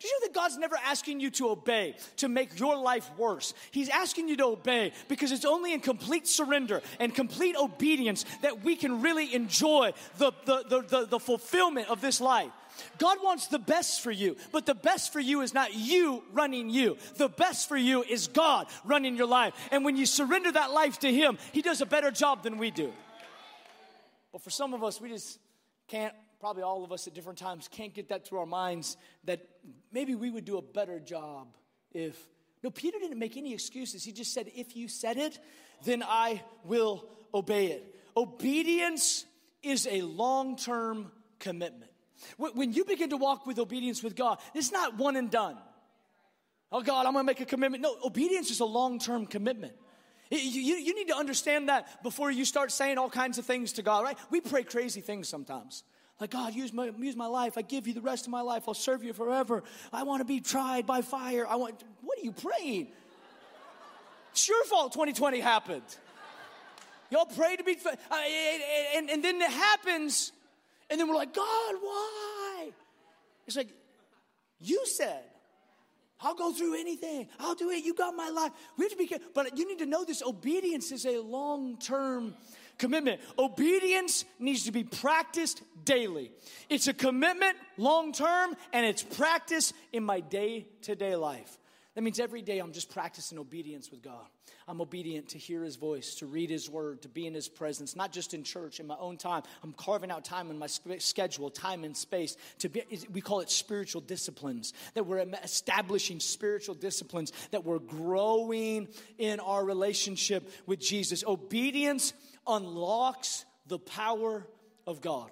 Do 0.01 0.07
you 0.07 0.19
know 0.19 0.27
that 0.27 0.33
God's 0.33 0.57
never 0.57 0.75
asking 0.83 1.19
you 1.19 1.29
to 1.31 1.49
obey 1.49 1.95
to 2.17 2.27
make 2.27 2.59
your 2.59 2.75
life 2.75 3.07
worse? 3.17 3.53
He's 3.69 3.87
asking 3.87 4.29
you 4.29 4.37
to 4.37 4.45
obey 4.45 4.93
because 5.07 5.31
it's 5.31 5.45
only 5.45 5.73
in 5.73 5.79
complete 5.79 6.27
surrender 6.27 6.81
and 6.99 7.13
complete 7.13 7.55
obedience 7.55 8.25
that 8.41 8.63
we 8.63 8.75
can 8.75 9.03
really 9.03 9.35
enjoy 9.35 9.93
the, 10.17 10.31
the, 10.45 10.63
the, 10.67 10.81
the, 10.81 11.05
the 11.05 11.19
fulfillment 11.19 11.87
of 11.89 12.01
this 12.01 12.19
life. 12.19 12.49
God 12.97 13.19
wants 13.21 13.47
the 13.47 13.59
best 13.59 14.01
for 14.01 14.09
you, 14.09 14.37
but 14.51 14.65
the 14.65 14.73
best 14.73 15.13
for 15.13 15.19
you 15.19 15.41
is 15.41 15.53
not 15.53 15.75
you 15.75 16.23
running 16.33 16.71
you. 16.71 16.97
The 17.17 17.29
best 17.29 17.67
for 17.67 17.77
you 17.77 18.01
is 18.01 18.27
God 18.27 18.65
running 18.83 19.17
your 19.17 19.27
life. 19.27 19.53
And 19.71 19.85
when 19.85 19.97
you 19.97 20.07
surrender 20.07 20.51
that 20.51 20.71
life 20.71 20.97
to 20.99 21.13
Him, 21.13 21.37
He 21.51 21.61
does 21.61 21.81
a 21.81 21.85
better 21.85 22.09
job 22.09 22.41
than 22.41 22.57
we 22.57 22.71
do. 22.71 22.91
But 24.31 24.41
for 24.41 24.49
some 24.49 24.73
of 24.73 24.83
us, 24.83 24.99
we 24.99 25.09
just 25.09 25.37
can't 25.87 26.15
probably 26.41 26.63
all 26.63 26.83
of 26.83 26.91
us 26.91 27.07
at 27.07 27.13
different 27.13 27.39
times 27.39 27.69
can't 27.69 27.93
get 27.93 28.09
that 28.09 28.27
through 28.27 28.39
our 28.39 28.45
minds 28.45 28.97
that 29.23 29.47
maybe 29.93 30.15
we 30.15 30.29
would 30.29 30.43
do 30.43 30.57
a 30.57 30.61
better 30.61 30.99
job 30.99 31.55
if. 31.93 32.17
No, 32.63 32.69
Peter 32.69 32.99
didn't 32.99 33.17
make 33.17 33.37
any 33.37 33.53
excuses. 33.53 34.03
He 34.03 34.11
just 34.11 34.33
said, 34.33 34.51
If 34.55 34.75
you 34.75 34.87
said 34.87 35.17
it, 35.17 35.39
then 35.83 36.03
I 36.05 36.43
will 36.63 37.05
obey 37.33 37.67
it. 37.67 37.95
Obedience 38.15 39.25
is 39.63 39.87
a 39.89 40.01
long 40.01 40.57
term 40.57 41.11
commitment. 41.39 41.91
When 42.37 42.71
you 42.71 42.85
begin 42.85 43.09
to 43.09 43.17
walk 43.17 43.47
with 43.47 43.57
obedience 43.57 44.03
with 44.03 44.15
God, 44.15 44.37
it's 44.53 44.71
not 44.71 44.97
one 44.97 45.15
and 45.15 45.31
done. 45.31 45.57
Oh, 46.71 46.81
God, 46.81 47.05
I'm 47.05 47.13
gonna 47.13 47.23
make 47.23 47.41
a 47.41 47.45
commitment. 47.45 47.81
No, 47.81 47.95
obedience 48.05 48.51
is 48.51 48.59
a 48.59 48.65
long 48.65 48.99
term 48.99 49.25
commitment. 49.25 49.73
You, 50.29 50.37
you, 50.37 50.75
you, 50.75 50.95
need 50.95 51.09
to 51.09 51.17
understand 51.17 51.67
that 51.67 52.03
before 52.03 52.31
you 52.31 52.45
start 52.45 52.71
saying 52.71 52.97
all 52.97 53.09
kinds 53.09 53.37
of 53.37 53.45
things 53.45 53.73
to 53.73 53.81
God, 53.81 54.05
right? 54.05 54.17
We 54.29 54.39
pray 54.39 54.63
crazy 54.63 55.01
things 55.01 55.27
sometimes. 55.27 55.83
Like, 56.21 56.29
God, 56.29 56.53
use 56.53 56.71
my, 56.71 56.91
use 56.99 57.15
my 57.15 57.25
life. 57.25 57.57
I 57.57 57.63
give 57.63 57.87
you 57.87 57.95
the 57.95 58.01
rest 58.01 58.27
of 58.27 58.31
my 58.31 58.41
life. 58.41 58.65
I'll 58.67 58.75
serve 58.75 59.03
you 59.03 59.11
forever. 59.11 59.63
I 59.91 60.03
want 60.03 60.21
to 60.21 60.25
be 60.25 60.39
tried 60.39 60.85
by 60.85 61.01
fire. 61.01 61.47
I 61.49 61.55
want, 61.55 61.83
what 62.01 62.19
are 62.19 62.21
you 62.21 62.31
praying? 62.31 62.89
It's 64.31 64.47
your 64.47 64.63
fault 64.65 64.93
2020 64.93 65.39
happened. 65.39 65.81
Y'all 67.09 67.25
pray 67.25 67.55
to 67.55 67.63
be, 67.63 67.75
uh, 67.85 68.15
and, 68.95 69.09
and 69.09 69.23
then 69.23 69.41
it 69.41 69.49
happens, 69.49 70.31
and 70.91 70.99
then 70.99 71.09
we're 71.09 71.15
like, 71.15 71.33
God, 71.33 71.75
why? 71.81 72.69
It's 73.47 73.57
like, 73.57 73.69
you 74.59 74.85
said, 74.85 75.23
I'll 76.21 76.35
go 76.35 76.53
through 76.53 76.79
anything. 76.79 77.29
I'll 77.39 77.55
do 77.55 77.71
it. 77.71 77.83
You 77.83 77.95
got 77.95 78.15
my 78.15 78.29
life. 78.29 78.51
We 78.77 78.85
have 78.85 78.91
to 78.91 78.97
be 78.97 79.07
careful. 79.07 79.27
But 79.33 79.57
you 79.57 79.67
need 79.67 79.79
to 79.79 79.87
know 79.87 80.05
this 80.05 80.21
obedience 80.21 80.91
is 80.91 81.07
a 81.07 81.19
long 81.19 81.79
term 81.79 82.35
commitment. 82.77 83.21
Obedience 83.37 84.25
needs 84.39 84.65
to 84.65 84.71
be 84.71 84.83
practiced 84.83 85.61
daily. 85.85 86.31
It's 86.69 86.87
a 86.87 86.93
commitment 86.93 87.57
long 87.77 88.13
term 88.13 88.55
and 88.73 88.85
it's 88.85 89.03
practice 89.03 89.73
in 89.91 90.03
my 90.03 90.19
day 90.19 90.67
to 90.83 90.95
day 90.95 91.15
life. 91.15 91.57
That 91.95 92.03
means 92.03 92.21
every 92.21 92.41
day 92.41 92.59
I'm 92.59 92.71
just 92.71 92.89
practicing 92.89 93.37
obedience 93.37 93.91
with 93.91 94.01
God. 94.01 94.25
I'm 94.65 94.79
obedient 94.79 95.29
to 95.29 95.37
hear 95.37 95.61
His 95.63 95.75
voice, 95.75 96.15
to 96.15 96.25
read 96.25 96.49
His 96.49 96.69
word, 96.69 97.01
to 97.01 97.09
be 97.09 97.27
in 97.27 97.33
His 97.33 97.49
presence, 97.49 97.97
not 97.97 98.13
just 98.13 98.33
in 98.33 98.43
church, 98.43 98.79
in 98.79 98.87
my 98.87 98.95
own 98.97 99.17
time. 99.17 99.43
I'm 99.61 99.73
carving 99.73 100.09
out 100.09 100.23
time 100.23 100.49
in 100.49 100.57
my 100.57 100.67
schedule, 100.67 101.49
time 101.49 101.83
and 101.83 101.95
space. 101.95 102.37
To 102.59 102.69
be, 102.69 102.83
we 103.11 103.19
call 103.19 103.41
it 103.41 103.49
spiritual 103.49 103.99
disciplines, 103.99 104.73
that 104.93 105.05
we're 105.05 105.25
establishing 105.43 106.21
spiritual 106.21 106.75
disciplines, 106.75 107.33
that 107.51 107.65
we're 107.65 107.79
growing 107.79 108.87
in 109.17 109.41
our 109.41 109.65
relationship 109.65 110.49
with 110.65 110.79
Jesus. 110.79 111.25
Obedience 111.27 112.13
unlocks 112.47 113.45
the 113.67 113.79
power 113.79 114.45
of 114.87 115.01
God. 115.01 115.29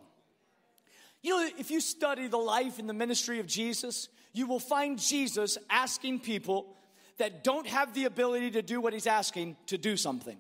You 1.22 1.32
know, 1.32 1.50
if 1.58 1.69
you 1.72 1.82
study 1.82 2.28
the 2.28 2.38
life 2.38 2.80
and 2.80 2.88
the 2.88 2.93
ministry 2.93 3.39
of 3.39 3.48
Jesus, 3.48 4.08
you 4.34 4.48
will 4.48 4.60
find 4.60 4.98
Jesus 4.98 5.58
asking 5.69 6.19
people 6.19 6.76
that 7.17 7.43
don't 7.43 7.67
have 7.67 7.93
the 7.93 8.06
ability 8.06 8.52
to 8.52 8.62
do 8.62 8.80
what 8.80 8.93
he's 8.93 9.08
asking 9.08 9.58
to 9.67 9.78
do 9.78 9.98
something. 9.98 10.38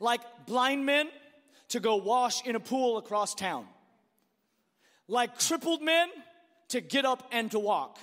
Like 0.00 0.20
blind 0.46 0.86
men 0.86 1.08
to 1.68 1.80
go 1.80 1.96
wash 1.96 2.46
in 2.46 2.56
a 2.56 2.60
pool 2.60 2.96
across 2.96 3.34
town. 3.34 3.66
Like 5.06 5.38
crippled 5.38 5.82
men 5.82 6.08
to 6.68 6.80
get 6.80 7.04
up 7.04 7.28
and 7.30 7.50
to 7.50 7.58
walk. 7.58 7.98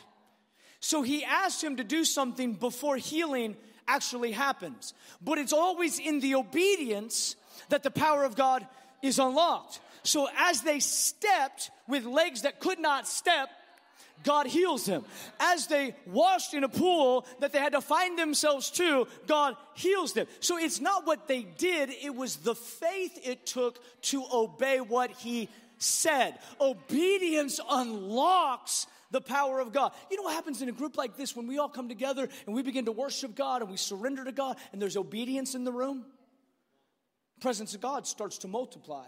So 0.79 1.01
he 1.01 1.23
asked 1.23 1.63
him 1.63 1.77
to 1.77 1.83
do 1.83 2.05
something 2.05 2.53
before 2.53 2.97
healing 2.97 3.55
actually 3.87 4.31
happens. 4.31 4.93
But 5.21 5.37
it's 5.39 5.53
always 5.53 5.99
in 5.99 6.19
the 6.19 6.35
obedience 6.35 7.35
that 7.69 7.83
the 7.83 7.91
power 7.91 8.23
of 8.23 8.35
God 8.35 8.65
is 9.01 9.19
unlocked. 9.19 9.79
So 10.03 10.27
as 10.37 10.61
they 10.61 10.79
stepped 10.79 11.71
with 11.87 12.05
legs 12.05 12.43
that 12.43 12.59
could 12.59 12.79
not 12.79 13.07
step, 13.07 13.49
God 14.23 14.47
heals 14.47 14.85
them. 14.85 15.03
As 15.39 15.67
they 15.67 15.95
washed 16.05 16.53
in 16.53 16.63
a 16.63 16.69
pool 16.69 17.25
that 17.39 17.51
they 17.51 17.59
had 17.59 17.73
to 17.73 17.81
find 17.81 18.17
themselves 18.17 18.71
to, 18.71 19.07
God 19.27 19.55
heals 19.73 20.13
them. 20.13 20.27
So 20.39 20.57
it's 20.57 20.79
not 20.79 21.05
what 21.05 21.27
they 21.27 21.43
did, 21.43 21.89
it 21.89 22.15
was 22.15 22.37
the 22.37 22.55
faith 22.55 23.19
it 23.23 23.45
took 23.45 23.79
to 24.03 24.25
obey 24.31 24.79
what 24.79 25.11
He 25.11 25.49
said. 25.77 26.39
Obedience 26.59 27.59
unlocks 27.69 28.87
the 29.11 29.21
power 29.21 29.59
of 29.59 29.71
God. 29.71 29.91
You 30.09 30.17
know 30.17 30.23
what 30.23 30.33
happens 30.33 30.61
in 30.61 30.69
a 30.69 30.73
group 30.73 30.97
like 30.97 31.15
this 31.17 31.35
when 31.35 31.47
we 31.47 31.59
all 31.59 31.69
come 31.69 31.87
together 31.87 32.27
and 32.45 32.55
we 32.55 32.63
begin 32.63 32.85
to 32.85 32.91
worship 32.91 33.35
God 33.35 33.61
and 33.61 33.69
we 33.69 33.77
surrender 33.77 34.25
to 34.25 34.31
God 34.31 34.57
and 34.71 34.81
there's 34.81 34.97
obedience 34.97 35.55
in 35.55 35.63
the 35.63 35.71
room? 35.71 36.05
Presence 37.41 37.75
of 37.75 37.81
God 37.81 38.07
starts 38.07 38.39
to 38.39 38.47
multiply 38.47 39.05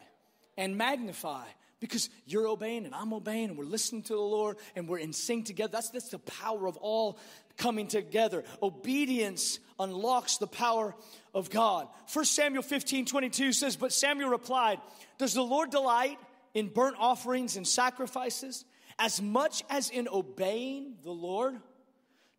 and 0.57 0.77
magnify 0.77 1.45
because 1.79 2.09
you're 2.25 2.47
obeying 2.47 2.85
and 2.85 2.95
I'm 2.95 3.13
obeying 3.13 3.49
and 3.49 3.57
we're 3.57 3.65
listening 3.65 4.01
to 4.03 4.13
the 4.13 4.19
Lord 4.19 4.57
and 4.75 4.87
we're 4.87 4.97
in 4.97 5.13
sync 5.13 5.45
together. 5.45 5.71
That's, 5.71 5.89
that's 5.89 6.09
the 6.09 6.19
power 6.19 6.67
of 6.67 6.77
all 6.77 7.19
coming 7.57 7.87
together. 7.87 8.43
Obedience 8.61 9.59
unlocks 9.79 10.37
the 10.37 10.47
power 10.47 10.95
of 11.33 11.49
God. 11.49 11.87
1 12.11 12.25
Samuel 12.25 12.63
15 12.63 13.05
22 13.05 13.53
says, 13.53 13.75
But 13.75 13.93
Samuel 13.93 14.29
replied, 14.29 14.79
Does 15.17 15.33
the 15.33 15.43
Lord 15.43 15.69
delight 15.69 16.19
in 16.53 16.67
burnt 16.67 16.95
offerings 16.99 17.57
and 17.57 17.67
sacrifices 17.67 18.65
as 18.97 19.21
much 19.21 19.63
as 19.69 19.89
in 19.89 20.07
obeying 20.07 20.95
the 21.03 21.11
Lord? 21.11 21.59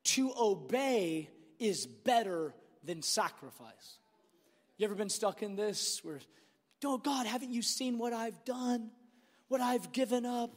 To 0.05 0.33
obey 0.41 1.29
is 1.59 1.87
better 1.87 2.55
than 2.83 3.03
sacrifice. 3.03 3.99
You 4.79 4.85
ever 4.85 4.95
been 4.95 5.09
stuck 5.09 5.43
in 5.43 5.57
this 5.57 6.01
where, 6.05 6.21
oh 6.85 6.99
God, 6.99 7.27
haven't 7.27 7.53
you 7.53 7.63
seen 7.63 7.99
what 7.99 8.13
I've 8.13 8.45
done? 8.45 8.91
What 9.49 9.61
I've 9.61 9.91
given 9.93 10.25
up? 10.25 10.53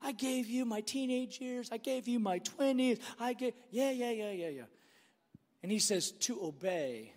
I 0.00 0.12
gave 0.12 0.46
you 0.46 0.64
my 0.64 0.80
teenage 0.80 1.40
years. 1.40 1.68
I 1.70 1.76
gave 1.76 2.08
you 2.08 2.18
my 2.18 2.38
20s. 2.38 3.00
I 3.20 3.34
gave, 3.34 3.52
yeah, 3.70 3.90
yeah, 3.90 4.10
yeah, 4.12 4.30
yeah, 4.30 4.48
yeah. 4.48 4.62
And 5.62 5.70
he 5.70 5.78
says, 5.78 6.12
to 6.12 6.42
obey 6.42 7.12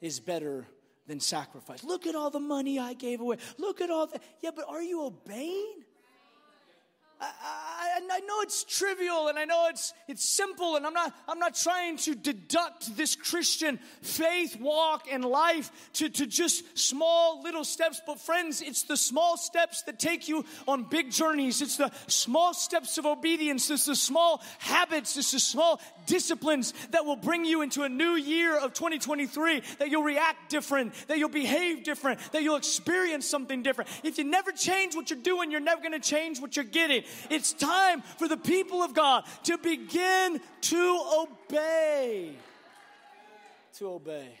is 0.00 0.18
better 0.18 0.66
than 1.06 1.20
sacrifice. 1.20 1.84
Look 1.84 2.06
at 2.06 2.14
all 2.14 2.30
the 2.30 2.40
money 2.40 2.78
I 2.78 2.94
gave 2.94 3.20
away. 3.20 3.36
Look 3.58 3.82
at 3.82 3.90
all 3.90 4.06
that. 4.06 4.22
Yeah, 4.40 4.50
but 4.56 4.64
are 4.66 4.82
you 4.82 5.04
obeying? 5.04 5.84
I, 7.20 7.26
I, 7.26 8.00
I, 8.10 8.20
know 8.20 8.40
it's 8.40 8.64
trivial 8.64 9.28
and 9.28 9.38
I 9.38 9.44
know 9.44 9.66
it's, 9.68 9.92
it's 10.08 10.24
simple, 10.24 10.76
and 10.76 10.86
I'm 10.86 10.94
not, 10.94 11.14
I'm 11.28 11.38
not 11.38 11.54
trying 11.54 11.98
to 11.98 12.14
deduct 12.14 12.96
this 12.96 13.14
Christian 13.14 13.78
faith 14.00 14.58
walk 14.58 15.06
and 15.10 15.24
life 15.24 15.70
to, 15.94 16.08
to 16.08 16.26
just 16.26 16.78
small 16.78 17.42
little 17.42 17.64
steps. 17.64 18.00
But, 18.06 18.20
friends, 18.20 18.62
it's 18.62 18.84
the 18.84 18.96
small 18.96 19.36
steps 19.36 19.82
that 19.82 19.98
take 19.98 20.28
you 20.28 20.44
on 20.66 20.84
big 20.84 21.10
journeys. 21.10 21.60
It's 21.60 21.76
the 21.76 21.90
small 22.06 22.54
steps 22.54 22.96
of 22.96 23.04
obedience. 23.04 23.70
It's 23.70 23.86
the 23.86 23.96
small 23.96 24.42
habits. 24.58 25.16
It's 25.16 25.32
the 25.32 25.40
small 25.40 25.80
disciplines 26.06 26.72
that 26.90 27.04
will 27.04 27.16
bring 27.16 27.44
you 27.44 27.62
into 27.62 27.82
a 27.82 27.88
new 27.88 28.14
year 28.14 28.58
of 28.58 28.72
2023, 28.72 29.62
that 29.78 29.90
you'll 29.90 30.02
react 30.02 30.50
different, 30.50 30.92
that 31.08 31.18
you'll 31.18 31.28
behave 31.28 31.84
different, 31.84 32.20
that 32.32 32.42
you'll 32.42 32.56
experience 32.56 33.26
something 33.26 33.62
different. 33.62 33.90
If 34.02 34.18
you 34.18 34.24
never 34.24 34.52
change 34.52 34.94
what 34.94 35.10
you're 35.10 35.18
doing, 35.18 35.50
you're 35.50 35.60
never 35.60 35.80
going 35.80 35.92
to 35.92 36.00
change 36.00 36.40
what 36.40 36.56
you're 36.56 36.64
getting. 36.64 37.04
It's 37.30 37.52
time 37.52 38.02
for 38.18 38.28
the 38.28 38.36
people 38.36 38.82
of 38.82 38.94
God 38.94 39.24
to 39.44 39.58
begin 39.58 40.40
to 40.62 41.26
obey. 41.50 42.32
To 43.78 43.92
obey. 43.92 44.40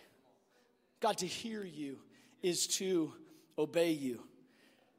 God, 1.00 1.18
to 1.18 1.26
hear 1.26 1.64
you 1.64 1.98
is 2.42 2.66
to 2.66 3.12
obey 3.58 3.92
you. 3.92 4.22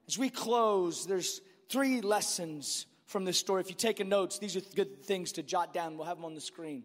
As 0.07 0.17
we 0.17 0.29
close, 0.29 1.05
there's 1.05 1.41
three 1.69 2.01
lessons 2.01 2.85
from 3.11 3.25
this 3.25 3.37
story. 3.37 3.61
If 3.61 3.69
you're 3.69 3.75
taking 3.75 4.09
notes, 4.09 4.39
these 4.39 4.55
are 4.55 4.61
good 4.75 5.03
things 5.03 5.33
to 5.33 5.43
jot 5.43 5.73
down. 5.73 5.97
We'll 5.97 6.07
have 6.07 6.17
them 6.17 6.25
on 6.25 6.33
the 6.33 6.41
screen. 6.41 6.83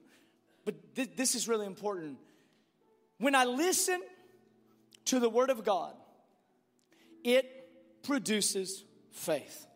But 0.65 0.97
th- 0.97 1.11
this 1.17 1.35
is 1.35 1.49
really 1.49 1.67
important. 1.67 2.19
When 3.19 3.35
I 3.35 3.45
listen 3.45 4.03
to 5.07 5.21
the 5.21 5.31
Word 5.31 5.51
of 5.51 5.65
God, 5.65 5.95
it 7.23 7.49
produces 8.03 8.85
faith. 9.13 9.67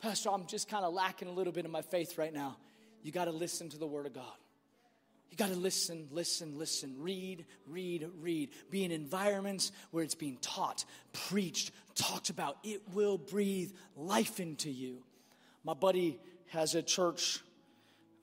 Pastor, 0.00 0.30
I'm 0.30 0.46
just 0.46 0.68
kind 0.68 0.84
of 0.84 0.94
lacking 0.94 1.28
a 1.28 1.32
little 1.32 1.52
bit 1.52 1.64
of 1.64 1.70
my 1.70 1.82
faith 1.82 2.16
right 2.16 2.32
now. 2.32 2.56
You 3.02 3.10
got 3.10 3.24
to 3.24 3.32
listen 3.32 3.68
to 3.70 3.78
the 3.78 3.86
Word 3.86 4.06
of 4.06 4.12
God. 4.12 4.24
You 5.30 5.36
got 5.36 5.48
to 5.48 5.56
listen, 5.56 6.06
listen, 6.12 6.56
listen, 6.56 6.94
read, 6.98 7.44
read, 7.66 8.08
read. 8.20 8.50
Be 8.70 8.84
in 8.84 8.92
environments 8.92 9.72
where 9.90 10.04
it's 10.04 10.14
being 10.14 10.38
taught, 10.40 10.84
preached, 11.12 11.72
talked 11.96 12.30
about. 12.30 12.58
It 12.62 12.82
will 12.94 13.18
breathe 13.18 13.72
life 13.96 14.38
into 14.38 14.70
you. 14.70 15.02
My 15.66 15.74
buddy 15.74 16.20
has 16.50 16.76
a 16.76 16.82
church 16.82 17.40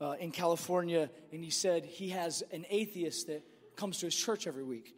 uh, 0.00 0.14
in 0.18 0.30
California, 0.30 1.10
and 1.30 1.44
he 1.44 1.50
said 1.50 1.84
he 1.84 2.08
has 2.08 2.42
an 2.52 2.64
atheist 2.70 3.26
that 3.26 3.42
comes 3.76 3.98
to 3.98 4.06
his 4.06 4.16
church 4.16 4.46
every 4.46 4.64
week. 4.64 4.96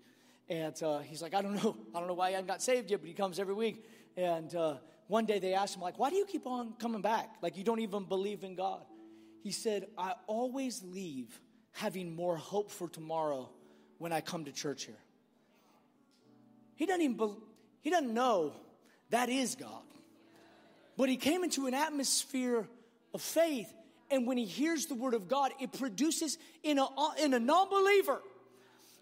And 0.48 0.80
uh, 0.80 1.00
he's 1.00 1.20
like, 1.20 1.34
I 1.34 1.42
don't 1.42 1.56
know, 1.56 1.76
I 1.92 1.98
don't 1.98 2.06
know 2.06 2.14
why 2.14 2.28
I 2.28 2.30
haven't 2.30 2.46
got 2.46 2.62
saved 2.62 2.92
yet, 2.92 3.00
but 3.00 3.08
he 3.08 3.14
comes 3.14 3.40
every 3.40 3.54
week. 3.54 3.84
And 4.16 4.54
uh, 4.54 4.76
one 5.08 5.26
day 5.26 5.40
they 5.40 5.54
asked 5.54 5.74
him, 5.74 5.82
like, 5.82 5.98
why 5.98 6.08
do 6.08 6.14
you 6.14 6.24
keep 6.24 6.46
on 6.46 6.74
coming 6.78 7.02
back? 7.02 7.34
Like, 7.42 7.56
you 7.56 7.64
don't 7.64 7.80
even 7.80 8.04
believe 8.04 8.44
in 8.44 8.54
God. 8.54 8.84
He 9.42 9.50
said, 9.50 9.88
I 9.98 10.12
always 10.28 10.84
leave 10.84 11.40
having 11.72 12.14
more 12.14 12.36
hope 12.36 12.70
for 12.70 12.88
tomorrow 12.88 13.50
when 13.98 14.12
I 14.12 14.20
come 14.20 14.44
to 14.44 14.52
church 14.52 14.84
here. 14.84 15.02
He 16.76 16.86
doesn't 16.86 17.02
even, 17.02 17.16
be- 17.16 17.42
he 17.80 17.90
doesn't 17.90 18.14
know 18.14 18.52
that 19.10 19.30
is 19.30 19.56
God. 19.56 19.82
But 20.96 21.08
he 21.08 21.16
came 21.16 21.44
into 21.44 21.66
an 21.66 21.74
atmosphere 21.74 22.66
of 23.12 23.20
faith, 23.20 23.72
and 24.10 24.26
when 24.26 24.38
he 24.38 24.44
hears 24.44 24.86
the 24.86 24.94
word 24.94 25.14
of 25.14 25.28
God, 25.28 25.52
it 25.60 25.72
produces 25.72 26.38
in 26.62 26.78
a, 26.78 26.86
in 27.20 27.34
a 27.34 27.40
non 27.40 27.68
believer, 27.68 28.20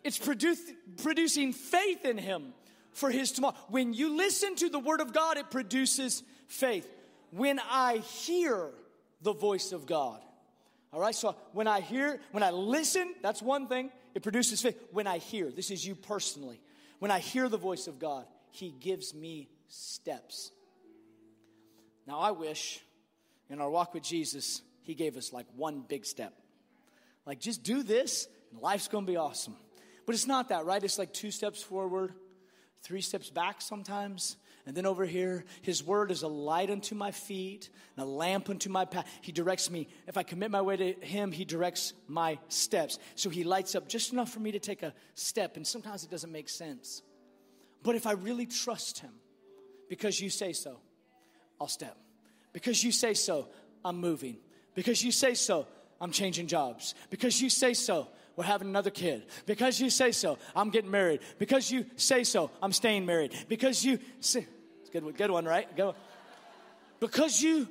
it's 0.03 0.19
produce, 0.19 0.61
producing 1.03 1.53
faith 1.53 2.05
in 2.05 2.19
him 2.19 2.53
for 2.93 3.11
his 3.11 3.33
tomorrow. 3.33 3.55
When 3.69 3.93
you 3.93 4.17
listen 4.17 4.57
to 4.57 4.69
the 4.69 4.79
word 4.79 5.01
of 5.01 5.13
God, 5.13 5.37
it 5.37 5.51
produces 5.51 6.23
faith. 6.49 6.89
When 7.31 7.61
I 7.71 7.99
hear 7.99 8.71
the 9.23 9.33
voice 9.33 9.73
of 9.73 9.87
God, 9.87 10.21
all 10.93 11.01
right, 11.01 11.15
so 11.15 11.35
when 11.53 11.67
I 11.67 11.81
hear, 11.81 12.21
when 12.31 12.45
I 12.45 12.51
listen, 12.51 13.15
that's 13.21 13.43
one 13.43 13.67
thing, 13.67 13.91
it 14.15 14.23
produces 14.23 14.63
faith. 14.63 14.81
When 14.93 15.09
I 15.09 15.19
hear, 15.19 15.51
this 15.51 15.73
is 15.73 15.85
you 15.85 15.97
personally, 15.97 16.61
when 17.01 17.11
I 17.11 17.19
hear 17.19 17.49
the 17.49 17.59
voice 17.59 17.89
of 17.89 17.99
God, 17.99 18.27
he 18.51 18.73
gives 18.79 19.13
me 19.13 19.49
steps. 19.67 20.53
Now, 22.07 22.19
I 22.19 22.33
wish 22.33 22.81
in 23.49 23.61
our 23.61 23.71
walk 23.71 23.95
with 23.95 24.03
Jesus, 24.03 24.63
he 24.83 24.95
gave 24.95 25.17
us 25.17 25.33
like 25.33 25.47
one 25.57 25.85
big 25.87 26.05
step. 26.05 26.35
Like, 27.27 27.41
just 27.41 27.63
do 27.63 27.83
this, 27.83 28.29
and 28.51 28.61
life's 28.61 28.89
gonna 28.89 29.07
be 29.07 29.17
awesome. 29.17 29.57
But 30.07 30.15
it's 30.15 30.27
not 30.27 30.51
that, 30.51 30.67
right? 30.67 30.83
It's 30.83 30.99
like 30.99 31.13
two 31.13 31.31
steps 31.31 31.63
forward, 31.63 32.13
three 32.83 33.01
steps 33.01 33.31
back 33.31 33.63
sometimes. 33.63 34.37
And 34.67 34.75
then 34.75 34.87
over 34.87 35.05
here, 35.05 35.45
his 35.61 35.85
word 35.85 36.11
is 36.11 36.23
a 36.23 36.29
light 36.29 36.71
unto 36.71 36.95
my 36.95 37.11
feet 37.11 37.69
and 37.97 38.05
a 38.05 38.09
lamp 38.09 38.49
unto 38.49 38.71
my 38.71 38.87
path. 38.87 39.07
He 39.21 39.31
directs 39.31 39.71
me. 39.71 39.89
If 40.07 40.17
I 40.17 40.23
commit 40.23 40.51
my 40.51 40.63
way 40.63 40.77
to 40.77 40.93
him, 41.07 41.33
he 41.33 41.45
directs 41.45 41.93
my 42.09 42.39
steps. 42.49 42.99
So 43.15 43.29
he 43.29 43.45
lights 43.45 43.75
up 43.75 43.89
just 43.89 44.13
enough 44.13 44.31
for 44.31 44.41
me 44.41 44.53
to 44.53 44.59
take 44.59 44.83
a 44.83 44.95
step. 45.15 45.57
And 45.57 45.67
sometimes 45.67 46.03
it 46.03 46.11
doesn't 46.11 46.33
make 46.33 46.49
sense. 46.49 47.03
But 47.83 47.95
if 47.95 48.07
I 48.07 48.13
really 48.13 48.47
trust 48.47 49.01
him, 49.01 49.13
because 49.91 50.19
you 50.19 50.31
say 50.31 50.55
so, 50.55 50.81
I'll 51.61 51.69
step. 51.69 51.97
Because 52.53 52.83
you 52.83 52.93
say 52.93 53.15
so, 53.15 53.49
I'm 53.85 53.99
moving. 54.01 54.37
Because 54.75 55.03
you 55.05 55.13
say 55.13 55.35
so, 55.35 55.67
I'm 56.01 56.11
changing 56.11 56.47
jobs. 56.47 56.95
Because 57.11 57.41
you 57.41 57.51
say 57.51 57.75
so, 57.75 58.09
we're 58.37 58.45
having 58.45 58.69
another 58.69 58.91
kid. 58.91 59.25
Because 59.47 59.81
you 59.81 59.91
say 59.91 60.13
so, 60.13 60.39
I'm 60.57 60.71
getting 60.71 60.91
married. 60.91 61.21
Because 61.39 61.71
you 61.71 61.87
say 61.97 62.25
so, 62.25 62.51
I'm 62.63 62.73
staying 62.73 63.07
married. 63.07 63.33
Because 63.49 63.85
you 63.85 63.99
say, 64.21 64.47
it's 64.81 64.91
good, 64.91 65.05
one, 65.05 65.15
good 65.15 65.31
one, 65.31 65.45
right? 65.45 65.75
Go. 65.77 65.95
Because 67.01 67.41
you, 67.41 67.69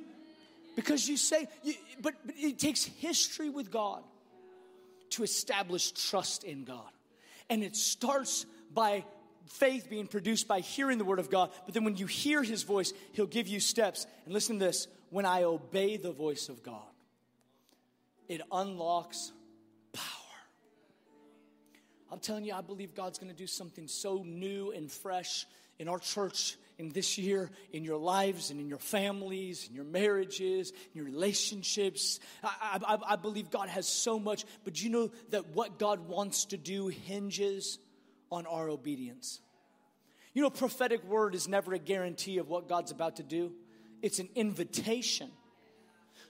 because 0.76 1.08
you 1.08 1.16
say, 1.16 1.48
you, 1.62 1.74
but, 2.00 2.14
but 2.24 2.34
it 2.38 2.58
takes 2.58 2.84
history 2.84 3.50
with 3.50 3.70
God 3.70 4.02
to 5.10 5.22
establish 5.22 5.92
trust 5.92 6.44
in 6.44 6.64
God. 6.64 6.90
And 7.50 7.62
it 7.62 7.76
starts 7.76 8.46
by 8.72 9.04
faith 9.46 9.88
being 9.90 10.06
produced 10.06 10.48
by 10.48 10.60
hearing 10.60 10.98
the 10.98 11.04
word 11.04 11.18
of 11.18 11.30
God. 11.30 11.50
But 11.64 11.74
then 11.74 11.84
when 11.84 11.96
you 11.96 12.06
hear 12.06 12.42
his 12.42 12.62
voice, 12.62 12.92
he'll 13.12 13.26
give 13.26 13.48
you 13.48 13.60
steps. 13.60 14.06
And 14.24 14.34
listen 14.34 14.58
to 14.58 14.64
this 14.64 14.88
when 15.10 15.26
I 15.26 15.44
obey 15.44 15.96
the 15.96 16.12
voice 16.12 16.48
of 16.48 16.62
God, 16.62 16.82
it 18.28 18.40
unlocks 18.50 19.32
power. 19.92 20.04
I'm 22.10 22.20
telling 22.20 22.44
you, 22.44 22.54
I 22.54 22.60
believe 22.60 22.94
God's 22.94 23.18
going 23.18 23.30
to 23.30 23.36
do 23.36 23.46
something 23.46 23.88
so 23.88 24.22
new 24.24 24.72
and 24.72 24.90
fresh 24.90 25.46
in 25.78 25.88
our 25.88 25.98
church 25.98 26.56
in 26.78 26.88
this 26.90 27.18
year, 27.18 27.50
in 27.72 27.84
your 27.84 27.98
lives 27.98 28.50
and 28.50 28.60
in 28.60 28.68
your 28.68 28.78
families, 28.78 29.68
in 29.68 29.74
your 29.74 29.84
marriages, 29.84 30.70
in 30.70 30.76
your 30.94 31.04
relationships. 31.04 32.20
I, 32.42 32.80
I, 32.84 32.98
I 33.10 33.16
believe 33.16 33.50
God 33.50 33.68
has 33.68 33.86
so 33.86 34.18
much, 34.18 34.44
but 34.64 34.82
you 34.82 34.90
know 34.90 35.10
that 35.30 35.48
what 35.48 35.78
God 35.78 36.08
wants 36.08 36.46
to 36.46 36.56
do 36.56 36.88
hinges 36.88 37.78
on 38.34 38.46
our 38.46 38.68
obedience. 38.68 39.40
You 40.34 40.42
know, 40.42 40.50
prophetic 40.50 41.04
word 41.04 41.34
is 41.34 41.48
never 41.48 41.72
a 41.72 41.78
guarantee 41.78 42.38
of 42.38 42.48
what 42.48 42.68
God's 42.68 42.90
about 42.90 43.16
to 43.16 43.22
do, 43.22 43.52
it's 44.02 44.18
an 44.18 44.28
invitation 44.34 45.30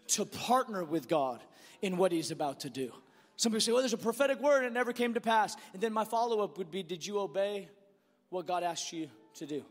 to 0.08 0.24
partner 0.24 0.84
with 0.84 1.08
God 1.08 1.42
in 1.82 1.96
what 1.96 2.12
He's 2.12 2.30
about 2.30 2.60
to 2.60 2.70
do. 2.70 2.92
Some 3.36 3.52
people 3.52 3.62
say, 3.62 3.72
well, 3.72 3.80
there's 3.80 3.94
a 3.94 3.98
prophetic 3.98 4.40
word 4.40 4.58
and 4.58 4.66
it 4.66 4.72
never 4.72 4.92
came 4.92 5.14
to 5.14 5.20
pass. 5.20 5.56
And 5.72 5.82
then 5.82 5.92
my 5.92 6.04
follow 6.04 6.40
up 6.40 6.56
would 6.58 6.70
be, 6.70 6.82
did 6.82 7.04
you 7.04 7.18
obey 7.18 7.68
what 8.28 8.46
God 8.46 8.62
asked 8.62 8.92
you 8.92 9.08
to 9.36 9.46
do? 9.46 9.64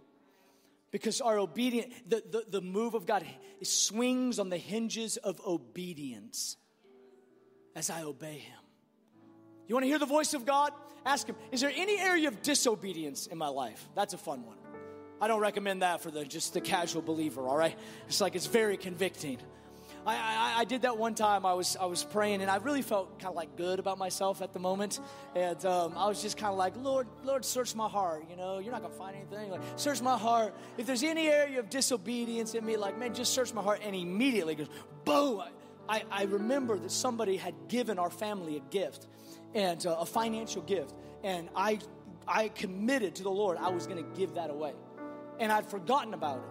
Because 0.91 1.21
our 1.21 1.39
obedience, 1.39 1.93
the, 2.07 2.21
the, 2.29 2.59
the 2.59 2.61
move 2.61 2.93
of 2.93 3.05
God 3.05 3.25
swings 3.61 4.37
on 4.37 4.49
the 4.49 4.57
hinges 4.57 5.17
of 5.17 5.39
obedience 5.45 6.57
as 7.75 7.89
I 7.89 8.03
obey 8.03 8.39
Him. 8.39 8.59
You 9.67 9.75
want 9.75 9.83
to 9.83 9.87
hear 9.87 9.99
the 9.99 10.05
voice 10.05 10.33
of 10.33 10.45
God? 10.45 10.73
Ask 11.05 11.27
Him, 11.27 11.35
is 11.51 11.61
there 11.61 11.71
any 11.75 11.99
area 11.99 12.27
of 12.27 12.41
disobedience 12.41 13.27
in 13.27 13.37
my 13.37 13.49
life? 13.49 13.87
That's 13.95 14.13
a 14.13 14.17
fun 14.17 14.45
one. 14.45 14.57
I 15.21 15.27
don't 15.27 15.41
recommend 15.41 15.81
that 15.81 16.01
for 16.01 16.11
the 16.11 16.25
just 16.25 16.53
the 16.53 16.61
casual 16.61 17.01
believer, 17.01 17.47
all 17.47 17.57
right? 17.57 17.77
It's 18.07 18.19
like 18.19 18.35
it's 18.35 18.47
very 18.47 18.77
convicting. 18.77 19.39
I, 20.05 20.15
I, 20.15 20.53
I, 20.59 20.65
did 20.65 20.81
that 20.81 20.97
one 20.97 21.15
time. 21.15 21.45
I 21.45 21.53
was, 21.53 21.77
I 21.79 21.85
was 21.85 22.03
praying 22.03 22.41
and 22.41 22.51
I 22.51 22.57
really 22.57 22.81
felt 22.81 23.19
kind 23.19 23.29
of 23.29 23.35
like 23.35 23.55
good 23.55 23.79
about 23.79 23.97
myself 23.97 24.41
at 24.41 24.51
the 24.51 24.59
moment. 24.59 24.99
And 25.33 25.63
um, 25.65 25.93
I 25.95 26.07
was 26.07 26.21
just 26.21 26.35
kind 26.37 26.51
of 26.51 26.57
like, 26.57 26.75
Lord, 26.75 27.07
Lord, 27.23 27.45
search 27.45 27.73
my 27.73 27.87
heart. 27.87 28.25
You 28.29 28.35
know, 28.35 28.59
you're 28.59 28.73
not 28.73 28.83
to 28.83 28.89
find 28.89 29.15
anything. 29.15 29.49
Like, 29.49 29.61
search 29.77 30.01
my 30.01 30.17
heart. 30.17 30.53
If 30.77 30.87
there's 30.87 31.03
any 31.03 31.29
area 31.29 31.59
of 31.59 31.69
disobedience 31.69 32.53
in 32.53 32.65
me, 32.65 32.75
like, 32.75 32.97
man, 32.97 33.13
just 33.13 33.33
search 33.33 33.53
my 33.53 33.61
heart. 33.61 33.79
And 33.83 33.95
immediately 33.95 34.55
goes, 34.55 34.69
boom. 35.05 35.41
I, 35.87 36.03
I 36.11 36.23
remember 36.23 36.77
that 36.79 36.91
somebody 36.91 37.37
had 37.37 37.53
given 37.67 37.99
our 37.99 38.09
family 38.09 38.57
a 38.57 38.61
gift 38.71 39.07
and 39.53 39.85
uh, 39.85 39.97
a 39.99 40.05
financial 40.05 40.61
gift. 40.61 40.93
And 41.23 41.49
I, 41.55 41.79
I 42.27 42.49
committed 42.49 43.15
to 43.15 43.23
the 43.23 43.31
Lord 43.31 43.57
I 43.57 43.69
was 43.69 43.87
going 43.87 44.03
to 44.03 44.19
give 44.19 44.35
that 44.35 44.49
away. 44.49 44.73
And 45.39 45.51
I'd 45.51 45.69
forgotten 45.69 46.13
about 46.13 46.37
it. 46.37 46.43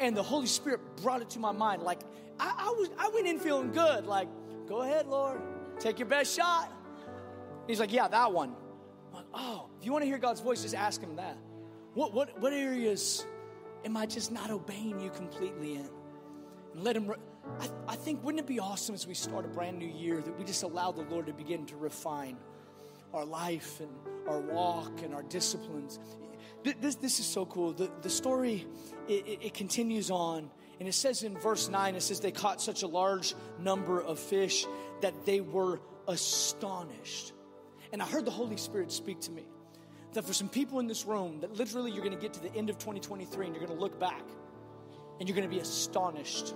And 0.00 0.16
the 0.16 0.22
Holy 0.22 0.46
Spirit 0.46 0.80
brought 0.96 1.22
it 1.22 1.30
to 1.30 1.38
my 1.38 1.52
mind. 1.52 1.82
Like, 1.82 2.00
I, 2.38 2.54
I, 2.58 2.70
was, 2.70 2.90
I 2.98 3.08
went 3.08 3.26
in 3.26 3.38
feeling 3.38 3.70
good. 3.70 4.06
Like, 4.06 4.28
go 4.66 4.82
ahead, 4.82 5.06
Lord, 5.06 5.40
take 5.78 5.98
your 5.98 6.08
best 6.08 6.34
shot. 6.34 6.72
He's 7.66 7.80
like, 7.80 7.92
yeah, 7.92 8.08
that 8.08 8.32
one. 8.32 8.54
Like, 9.12 9.26
oh, 9.32 9.68
if 9.78 9.86
you 9.86 9.92
want 9.92 10.02
to 10.02 10.06
hear 10.06 10.18
God's 10.18 10.40
voice, 10.40 10.62
just 10.62 10.74
ask 10.74 11.00
Him 11.00 11.16
that. 11.16 11.38
What, 11.94 12.12
what, 12.12 12.40
what 12.40 12.52
areas 12.52 13.24
am 13.84 13.96
I 13.96 14.06
just 14.06 14.32
not 14.32 14.50
obeying 14.50 14.98
you 14.98 15.10
completely 15.10 15.76
in? 15.76 15.88
And 16.74 16.82
let 16.82 16.96
Him. 16.96 17.06
Re- 17.06 17.16
I, 17.60 17.68
I 17.88 17.96
think, 17.96 18.24
wouldn't 18.24 18.40
it 18.40 18.46
be 18.46 18.58
awesome 18.58 18.94
as 18.94 19.06
we 19.06 19.14
start 19.14 19.44
a 19.44 19.48
brand 19.48 19.78
new 19.78 19.88
year 19.88 20.20
that 20.20 20.38
we 20.38 20.44
just 20.44 20.62
allow 20.62 20.92
the 20.92 21.02
Lord 21.02 21.26
to 21.26 21.32
begin 21.32 21.66
to 21.66 21.76
refine 21.76 22.36
our 23.12 23.24
life 23.24 23.80
and 23.80 23.90
our 24.26 24.40
walk 24.40 25.02
and 25.02 25.14
our 25.14 25.22
disciplines? 25.22 25.98
This, 26.62 26.94
this 26.96 27.20
is 27.20 27.26
so 27.26 27.44
cool. 27.44 27.72
The, 27.72 27.90
the 28.00 28.08
story, 28.08 28.66
it, 29.06 29.38
it, 29.42 29.54
continues 29.54 30.10
on. 30.10 30.50
And 30.80 30.88
it 30.88 30.94
says 30.94 31.22
in 31.22 31.36
verse 31.38 31.68
9, 31.68 31.94
it 31.94 32.02
says 32.02 32.20
they 32.20 32.32
caught 32.32 32.60
such 32.60 32.82
a 32.82 32.86
large 32.86 33.34
number 33.60 34.00
of 34.00 34.18
fish 34.18 34.64
that 35.02 35.26
they 35.26 35.40
were 35.40 35.80
astonished. 36.08 37.32
And 37.92 38.02
I 38.02 38.06
heard 38.06 38.24
the 38.24 38.30
Holy 38.30 38.56
Spirit 38.56 38.90
speak 38.90 39.20
to 39.20 39.30
me 39.30 39.44
that 40.14 40.24
for 40.24 40.32
some 40.32 40.48
people 40.48 40.80
in 40.80 40.86
this 40.86 41.04
room, 41.04 41.40
that 41.40 41.52
literally 41.52 41.90
you're 41.90 42.04
going 42.04 42.16
to 42.16 42.20
get 42.20 42.32
to 42.34 42.40
the 42.40 42.54
end 42.54 42.70
of 42.70 42.78
2023 42.78 43.46
and 43.46 43.54
you're 43.54 43.64
going 43.64 43.76
to 43.76 43.82
look 43.82 44.00
back 44.00 44.22
and 45.20 45.28
you're 45.28 45.36
going 45.36 45.48
to 45.48 45.54
be 45.54 45.60
astonished 45.60 46.54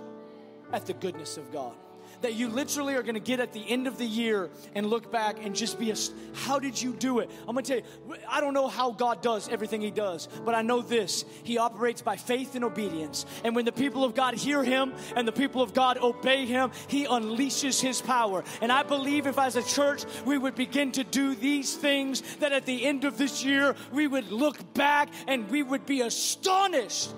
at 0.71 0.85
the 0.85 0.93
goodness 0.93 1.37
of 1.37 1.51
God. 1.51 1.73
That 2.21 2.33
you 2.33 2.49
literally 2.49 2.95
are 2.95 3.01
going 3.01 3.13
to 3.13 3.21
get 3.21 3.39
at 3.39 3.53
the 3.53 3.63
end 3.69 3.87
of 3.87 3.97
the 3.97 4.05
year 4.05 4.49
and 4.75 4.85
look 4.87 5.09
back 5.09 5.37
and 5.41 5.55
just 5.55 5.79
be 5.79 5.89
a, 5.91 5.95
how 6.33 6.59
did 6.59 6.81
you 6.81 6.91
do 6.91 7.19
it? 7.19 7.31
I'm 7.47 7.53
going 7.53 7.63
to 7.63 7.81
tell 7.81 7.89
you, 8.09 8.17
I 8.27 8.41
don't 8.41 8.53
know 8.53 8.67
how 8.67 8.91
God 8.91 9.21
does 9.21 9.47
everything 9.47 9.79
He 9.79 9.91
does, 9.91 10.27
but 10.43 10.53
I 10.53 10.61
know 10.61 10.81
this 10.81 11.23
He 11.43 11.57
operates 11.57 12.01
by 12.01 12.17
faith 12.17 12.55
and 12.55 12.65
obedience. 12.65 13.25
And 13.45 13.55
when 13.55 13.63
the 13.63 13.71
people 13.71 14.03
of 14.03 14.15
God 14.15 14.33
hear 14.33 14.63
Him 14.65 14.93
and 15.15 15.25
the 15.25 15.31
people 15.31 15.61
of 15.61 15.73
God 15.73 15.97
obey 15.97 16.45
Him, 16.45 16.71
He 16.87 17.05
unleashes 17.05 17.79
His 17.79 18.01
power. 18.01 18.43
And 18.61 18.69
I 18.69 18.83
believe 18.83 19.25
if 19.25 19.39
as 19.39 19.55
a 19.55 19.63
church 19.63 20.03
we 20.25 20.37
would 20.37 20.55
begin 20.55 20.91
to 20.93 21.05
do 21.05 21.35
these 21.35 21.73
things, 21.73 22.21
that 22.37 22.51
at 22.51 22.65
the 22.65 22.85
end 22.85 23.05
of 23.05 23.17
this 23.17 23.45
year 23.45 23.75
we 23.93 24.07
would 24.07 24.29
look 24.29 24.73
back 24.73 25.07
and 25.27 25.49
we 25.49 25.63
would 25.63 25.85
be 25.85 26.01
astonished 26.01 27.13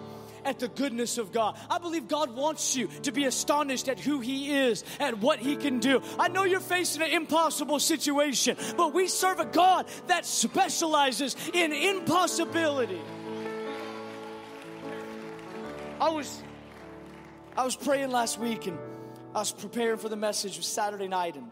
at 0.46 0.60
the 0.60 0.68
goodness 0.68 1.18
of 1.18 1.32
God. 1.32 1.60
I 1.70 1.78
believe 1.78 2.08
God 2.08 2.36
wants 2.36 2.76
you 2.76 2.88
to 3.04 3.12
be 3.12 3.26
astonished 3.26 3.88
at 3.88 4.00
who 4.00 4.20
He 4.20 4.52
is, 4.52 4.84
at 5.00 5.20
what 5.20 5.40
He 5.40 5.56
can 5.56 5.80
do. 5.80 6.02
I 6.20 6.28
know 6.28 6.44
you're 6.44 6.60
facing 6.60 7.02
an 7.02 7.12
impossible 7.12 7.80
situation, 7.80 8.58
but 8.78 8.94
we 8.94 9.08
serve 9.08 9.40
a 9.40 9.46
God 9.46 9.88
that 10.08 10.26
specializes 10.26 11.36
in 11.54 11.72
impossibility. 11.72 13.02
I 16.00 16.10
was 16.10 16.42
I 17.56 17.64
was 17.64 17.76
praying 17.76 18.12
last 18.12 18.40
week 18.40 18.66
and 18.66 18.80
I 19.36 19.40
was 19.40 19.52
preparing 19.52 19.98
for 19.98 20.10
the 20.10 20.16
message. 20.16 20.58
Was 20.58 20.66
Saturday 20.66 21.08
night 21.08 21.36
and 21.36 21.48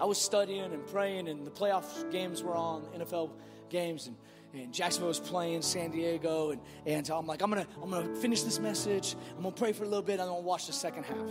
I 0.00 0.04
was 0.04 0.18
studying 0.18 0.72
and 0.72 0.86
praying 0.86 1.28
and 1.28 1.46
the 1.46 1.50
playoff 1.50 2.10
games 2.12 2.42
were 2.42 2.54
on, 2.54 2.82
NFL 2.96 3.30
games 3.68 4.06
and 4.06 4.16
and 4.54 4.72
Jacksonville 4.72 5.08
was 5.08 5.20
playing 5.20 5.62
San 5.62 5.90
Diego, 5.90 6.50
and, 6.50 6.60
and 6.86 7.08
I'm 7.10 7.26
like, 7.26 7.42
I'm 7.42 7.50
gonna, 7.50 7.66
I'm 7.82 7.90
gonna 7.90 8.14
finish 8.16 8.42
this 8.42 8.58
message. 8.58 9.16
I'm 9.36 9.42
gonna 9.42 9.54
pray 9.54 9.72
for 9.72 9.84
a 9.84 9.88
little 9.88 10.02
bit. 10.02 10.20
I'm 10.20 10.28
gonna 10.28 10.40
watch 10.40 10.66
the 10.66 10.72
second 10.72 11.04
half, 11.04 11.28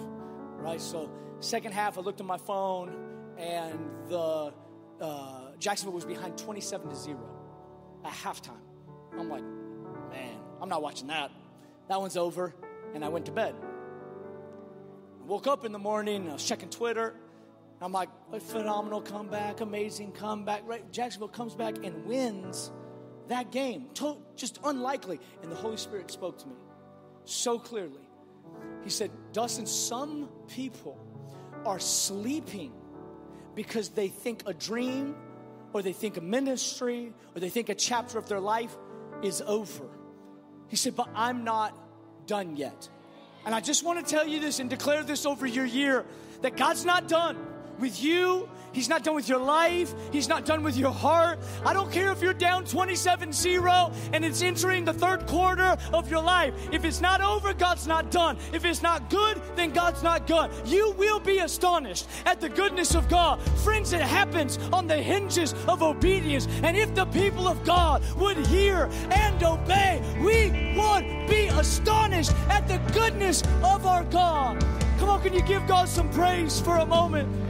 right? 0.57 0.79
So, 0.79 1.09
second 1.39 1.73
half, 1.73 1.97
I 1.97 2.01
looked 2.01 2.19
at 2.19 2.25
my 2.25 2.37
phone, 2.37 2.95
and 3.37 3.79
the 4.07 4.53
uh, 5.01 5.51
Jacksonville 5.59 5.93
was 5.93 6.05
behind 6.05 6.37
27 6.37 6.89
to 6.89 6.95
zero 6.95 7.29
at 8.05 8.13
halftime. 8.13 8.61
I'm 9.17 9.29
like, 9.29 9.43
man, 10.11 10.37
I'm 10.61 10.69
not 10.69 10.81
watching 10.81 11.07
that. 11.07 11.31
That 11.89 11.99
one's 11.99 12.17
over, 12.17 12.53
and 12.93 13.03
I 13.03 13.09
went 13.09 13.25
to 13.25 13.31
bed. 13.31 13.55
I 15.21 15.25
woke 15.25 15.47
up 15.47 15.65
in 15.65 15.71
the 15.71 15.79
morning. 15.79 16.29
I 16.29 16.33
was 16.33 16.43
checking 16.43 16.69
Twitter. 16.69 17.15
I'm 17.81 17.91
like, 17.91 18.09
a 18.31 18.39
phenomenal 18.39 19.01
comeback, 19.01 19.61
amazing 19.61 20.11
comeback. 20.11 20.63
Right? 20.65 20.91
Jacksonville 20.91 21.27
comes 21.27 21.55
back 21.55 21.77
and 21.83 22.05
wins 22.05 22.71
that 23.29 23.51
game. 23.51 23.89
To- 23.95 24.17
just 24.35 24.59
unlikely. 24.63 25.19
And 25.41 25.51
the 25.51 25.55
Holy 25.55 25.77
Spirit 25.77 26.11
spoke 26.11 26.39
to 26.39 26.47
me 26.47 26.55
so 27.25 27.59
clearly. 27.59 28.07
He 28.83 28.89
said, 28.89 29.11
Dustin, 29.33 29.65
some 29.65 30.29
people 30.47 30.97
are 31.65 31.79
sleeping 31.79 32.71
because 33.55 33.89
they 33.89 34.07
think 34.07 34.43
a 34.45 34.53
dream 34.53 35.15
or 35.73 35.81
they 35.81 35.93
think 35.93 36.17
a 36.17 36.21
ministry 36.21 37.13
or 37.35 37.39
they 37.39 37.49
think 37.49 37.69
a 37.69 37.75
chapter 37.75 38.17
of 38.17 38.29
their 38.29 38.39
life 38.39 38.75
is 39.21 39.41
over. 39.45 39.85
He 40.67 40.75
said, 40.75 40.95
But 40.95 41.09
I'm 41.15 41.43
not 41.43 41.77
done 42.27 42.55
yet. 42.55 42.89
And 43.45 43.55
I 43.55 43.61
just 43.61 43.83
want 43.83 44.05
to 44.05 44.09
tell 44.09 44.27
you 44.27 44.39
this 44.39 44.59
and 44.59 44.69
declare 44.69 45.03
this 45.03 45.25
over 45.25 45.45
your 45.45 45.65
year 45.65 46.05
that 46.41 46.57
God's 46.57 46.85
not 46.85 47.07
done 47.07 47.37
with 47.79 48.01
you 48.01 48.49
He's 48.77 48.89
not 48.89 49.03
done 49.03 49.15
with 49.15 49.27
your 49.27 49.39
life. 49.39 49.91
He's 50.11 50.27
not 50.27 50.45
done 50.45 50.61
with 50.61 50.77
your 50.77 50.91
heart. 50.91 51.39
I 51.65 51.73
don't 51.73 51.91
care 51.91 52.11
if 52.11 52.21
you're 52.21 52.31
down 52.31 52.63
27 52.63 53.33
0 53.33 53.91
and 54.13 54.23
it's 54.23 54.43
entering 54.43 54.85
the 54.85 54.93
third 54.93 55.25
quarter 55.25 55.75
of 55.91 56.11
your 56.11 56.21
life. 56.21 56.53
If 56.71 56.85
it's 56.85 57.01
not 57.01 57.19
over, 57.19 57.55
God's 57.55 57.87
not 57.87 58.11
done. 58.11 58.37
If 58.53 58.65
it's 58.65 58.83
not 58.83 59.09
good, 59.09 59.41
then 59.55 59.71
God's 59.71 60.03
not 60.03 60.27
good. 60.27 60.51
You 60.65 60.91
will 60.91 61.19
be 61.19 61.39
astonished 61.39 62.07
at 62.27 62.39
the 62.39 62.49
goodness 62.49 62.93
of 62.93 63.09
God. 63.09 63.41
Friends, 63.63 63.93
it 63.93 64.01
happens 64.01 64.59
on 64.71 64.85
the 64.85 65.01
hinges 65.01 65.55
of 65.67 65.81
obedience. 65.81 66.47
And 66.61 66.77
if 66.77 66.93
the 66.93 67.05
people 67.05 67.47
of 67.47 67.63
God 67.63 68.03
would 68.17 68.37
hear 68.45 68.91
and 69.09 69.41
obey, 69.41 70.03
we 70.19 70.51
would 70.77 71.27
be 71.27 71.47
astonished 71.47 72.33
at 72.49 72.67
the 72.67 72.77
goodness 72.93 73.41
of 73.63 73.87
our 73.87 74.03
God. 74.03 74.63
Come 74.99 75.09
on, 75.09 75.21
can 75.21 75.33
you 75.33 75.41
give 75.41 75.65
God 75.67 75.89
some 75.89 76.11
praise 76.11 76.59
for 76.59 76.77
a 76.77 76.85
moment? 76.85 77.46